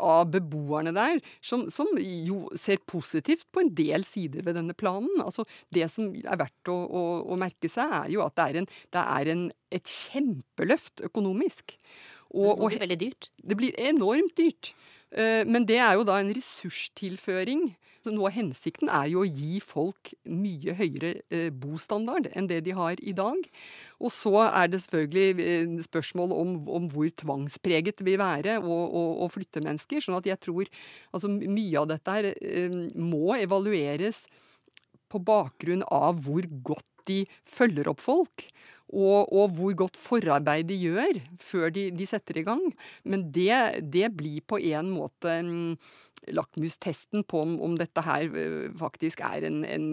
[0.00, 5.20] av beboerne der som, som, jo ser positivt på en del sider ved denne planen.
[5.22, 7.02] Altså, det som er verdt å, å,
[7.32, 9.44] å merke seg, er jo at det er, en, det er en,
[9.80, 11.76] et kjempeløft økonomisk.
[12.30, 13.30] Og, det blir veldig dyrt?
[13.42, 14.74] Det blir enormt dyrt.
[15.10, 17.70] Eh, men det er jo da en ressurstilføring.
[18.00, 22.62] Så noe av hensikten er jo å gi folk mye høyere eh, bostandard enn det
[22.64, 23.40] de har i dag.
[24.00, 28.78] Og så er det selvfølgelig eh, spørsmål om, om hvor tvangspreget det vil være å,
[28.86, 30.00] å, å, flytte mennesker.
[30.04, 30.70] sånn at jeg tror
[31.12, 32.30] altså mye av dette her
[32.96, 34.24] må evalueres
[35.10, 38.46] på bakgrunn av hvor godt de følger opp folk.
[38.90, 42.62] Og, og, hvor godt forarbeid de gjør før de, de setter i gang.
[43.04, 43.52] Men det,
[43.86, 45.76] det blir på en måte um,
[46.34, 48.26] lakmustesten på om, om, dette her
[48.80, 49.86] faktisk er en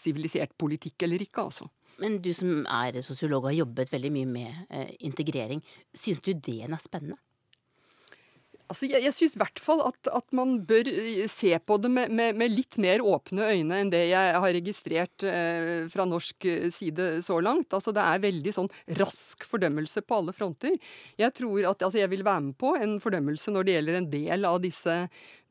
[0.00, 1.68] sivilisert politikk eller ikke, altså.
[2.00, 5.60] Men du som er sosiolog og har jobbet veldig mye med integrering,
[5.94, 7.20] syns du det er spennende?
[8.72, 11.90] Altså, jeg jeg syns i hvert fall at, at, man bør eh, se på det
[11.92, 16.46] med, med, med, litt mer åpne øyne enn det jeg har registrert eh, fra norsk
[16.48, 17.68] eh, side så langt.
[17.76, 20.78] Altså, det er veldig sånn rask fordømmelse på alle fronter.
[21.20, 24.10] Jeg tror at altså, jeg vil være med på en fordømmelse når det gjelder en
[24.16, 24.96] del av disse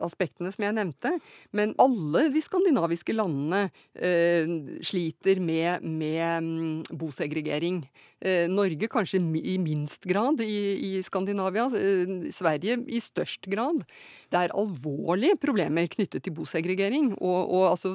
[0.01, 1.13] aspektene som jeg nevnte.
[1.55, 4.49] Men alle de skandinaviske landene eh,
[4.85, 7.83] sliter med, med mm, bosegregering.
[8.21, 10.57] Eh, Norge kanskje i minst grad i,
[10.91, 11.67] i Skandinavia.
[11.77, 13.83] Eh, Sverige i størst grad.
[14.31, 17.93] Det er alvorlige problemer knyttet til bosegregering og, og altså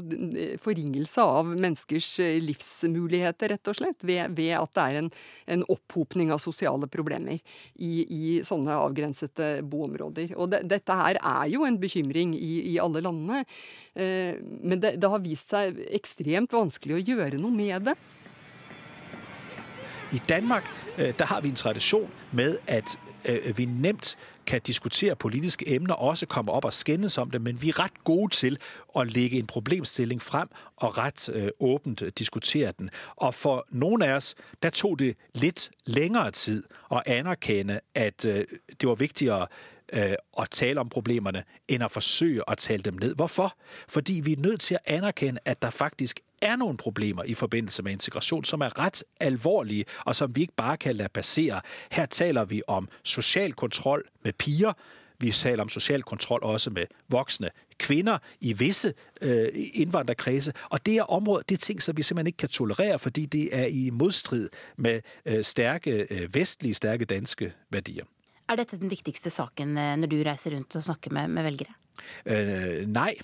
[0.62, 5.10] forringelse av menneskers eh, livsmuligheter, rett og slett, ved, ved at det er en,
[5.56, 10.36] en, opphopning av sosiale problemer i, i sånne avgrensede boområder.
[10.36, 13.42] Og det, dette her er jo en bekymring i, i alle landene,
[13.96, 17.96] eh, men det, det har vist seg ekstremt vanskelig å gjøre noe med det.
[20.14, 24.12] I Danmark øh, der har vi en tradisjon med at vi nemt
[24.46, 28.04] kan diskutere politiske emner, også komme opp og skjennes om det, men vi er ret
[28.04, 28.58] gode til
[28.94, 31.28] å legge en problemstilling frem og ret
[31.60, 32.90] åpent åbent diskutere den.
[33.16, 38.44] Og for noen av oss, der tok det litt lengre tid å anerkende, at øh,
[38.80, 39.46] det var viktigere
[39.92, 43.14] øh, at tale om problemerne enn å forsøge å tale dem ned.
[43.14, 43.54] Hvorfor?
[43.88, 47.82] Fordi vi er nødt til å anerkende at der faktisk er noen problemer i forbindelse
[47.82, 51.60] med integrasjon som er rett alvorlige, og som vi ikke bare kan la passere.
[51.90, 54.72] Her taler vi om sosial kontroll med piger.
[55.18, 60.52] Vi taler om sosial kontroll også med voksne kvinner i visse øh, innvandrerkredse.
[60.70, 63.48] Og det er områder, det er ting som vi simpelthen ikke kan tolerere, fordi det
[63.52, 68.04] er i motstrid med øh, sterke øh, vestlige, sterke danske verdier.
[68.48, 71.74] Er dette den viktigste saken når du reiser rundt og snakker med, med velgere?
[72.26, 73.16] Uh, nei.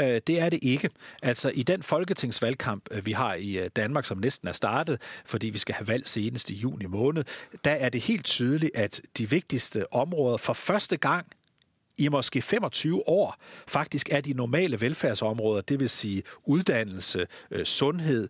[0.00, 0.90] Øh, det er det ikke.
[1.22, 5.48] Altså I den folketingsvalgkamp øh, vi har i øh, Danmark, som nesten er startet, fordi
[5.48, 7.24] vi skal ha valg senest i juni måned,
[7.64, 11.26] der er det helt tydelig at de viktigste områder for første gang
[11.98, 13.36] i måske 25 år
[13.68, 15.90] faktisk er de normale velfærdsområder, dvs.
[15.90, 17.26] sige uddannelse,
[17.64, 18.28] sundhed,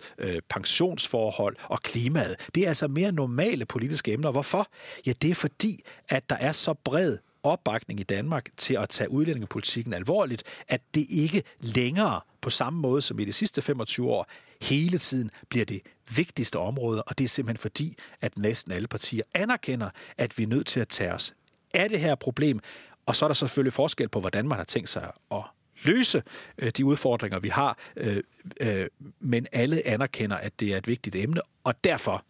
[0.48, 2.36] pensjonsforhold og klimaet.
[2.54, 4.30] Det er altså mer normale politiske emner.
[4.30, 4.68] Hvorfor?
[5.06, 9.06] Ja, det er fordi at der er så bred oppbakning i Danmark til å ta
[9.06, 14.30] udlændingepolitikken alvorligt, at det ikke længere på samme måde som i de sidste 25 år
[14.62, 15.80] hele tiden blir det
[16.16, 20.46] vigtigste området, og det er simpelthen fordi, at nesten alle partier anerkender, at vi er
[20.46, 21.34] nødt til å ta oss
[21.74, 22.60] av det her problem.
[23.06, 25.44] Og så er der selvfølgelig forskel på, hvordan man har tenkt seg å
[25.84, 26.22] løse
[26.58, 28.22] øh, de udfordringer, vi har, øh,
[28.60, 28.86] øh,
[29.20, 32.24] men alle anerkender, at det er et vigtigt emne, og derfor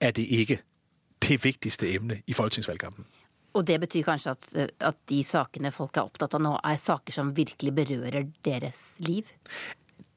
[0.00, 0.60] er det ikke
[1.28, 3.06] det vigtigste emne i folketingsvalgkampen.
[3.52, 7.16] Og det betyr kanskje at, at, de sakene folk er opptatt av nå, er saker
[7.16, 9.26] som virkelig berører deres liv?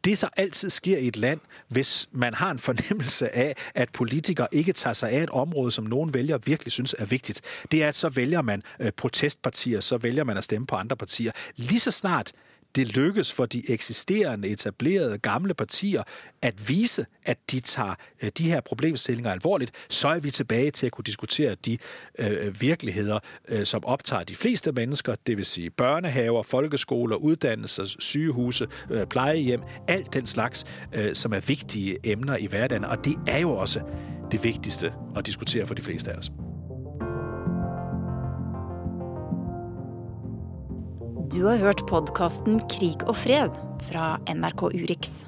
[0.05, 4.47] Det så altid sker i et land, hvis man har en fornemmelse av at politikere
[4.51, 7.35] ikke tager seg av et område, som noen velgere virkelig synes er viktig,
[7.71, 10.97] det er, at så velger man øh, protestpartier, så velger man å stemme på andre
[10.97, 11.31] partier.
[11.55, 12.31] Lige så snart
[12.75, 16.03] det lykkes for de eksisterende, etablerede, gamle partier
[16.41, 20.85] at vise, at de tager øh, de her problemstillinger alvorligt, så er vi tilbage til
[20.85, 21.77] at kunne diskutere de
[22.19, 28.67] øh, virkeligheder, øh, som optager de fleste mennesker, det vil sige børnehaver, folkeskoler, uddannelser, sygehuse,
[28.89, 30.65] øh, plejehjem, alt den slags,
[31.13, 33.79] som er vigtige emner i hverdagen, og det er jo også
[34.31, 36.50] det vigtigste at diskutere for de fleste af os.
[41.31, 43.53] Du har hørt podkasten Krig og fred
[43.87, 45.21] fra NRK Urix.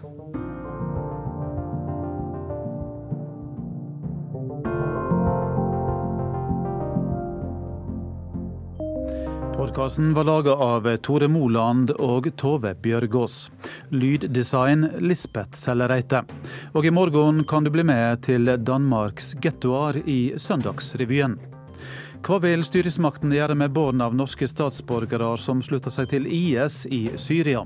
[9.55, 13.47] Podkasten var laga av Tore Moland og Tove Bjørgaas.
[13.95, 16.25] Lyddesign Lisbeth Sellereite.
[16.75, 21.39] Og i morgen kan du bli med til Danmarks gettoer i Søndagsrevyen.
[22.23, 27.01] Hva vil styresmaktene gjøre med barn av norske statsborgere som slutter seg til IS i
[27.19, 27.65] Syria?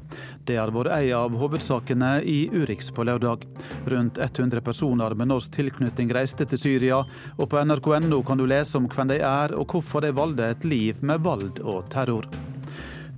[0.50, 3.46] Det har vært en av hovedsakene i Urix på lørdag.
[3.86, 7.04] Rundt 100 personer med norsk tilknytning reiste til Syria,
[7.38, 10.66] og på nrk.no kan du lese om hvem de er og hvorfor de valgte et
[10.66, 12.26] liv med vold og terror.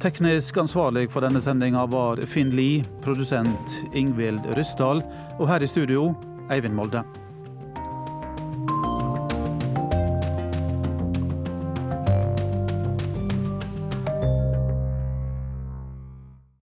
[0.04, 5.06] Teknisk ansvarlig for denne sendinga var Finn Lie, produsent Ingvild Ryssdal,
[5.40, 6.10] og her i studio
[6.52, 7.08] Eivind Molde.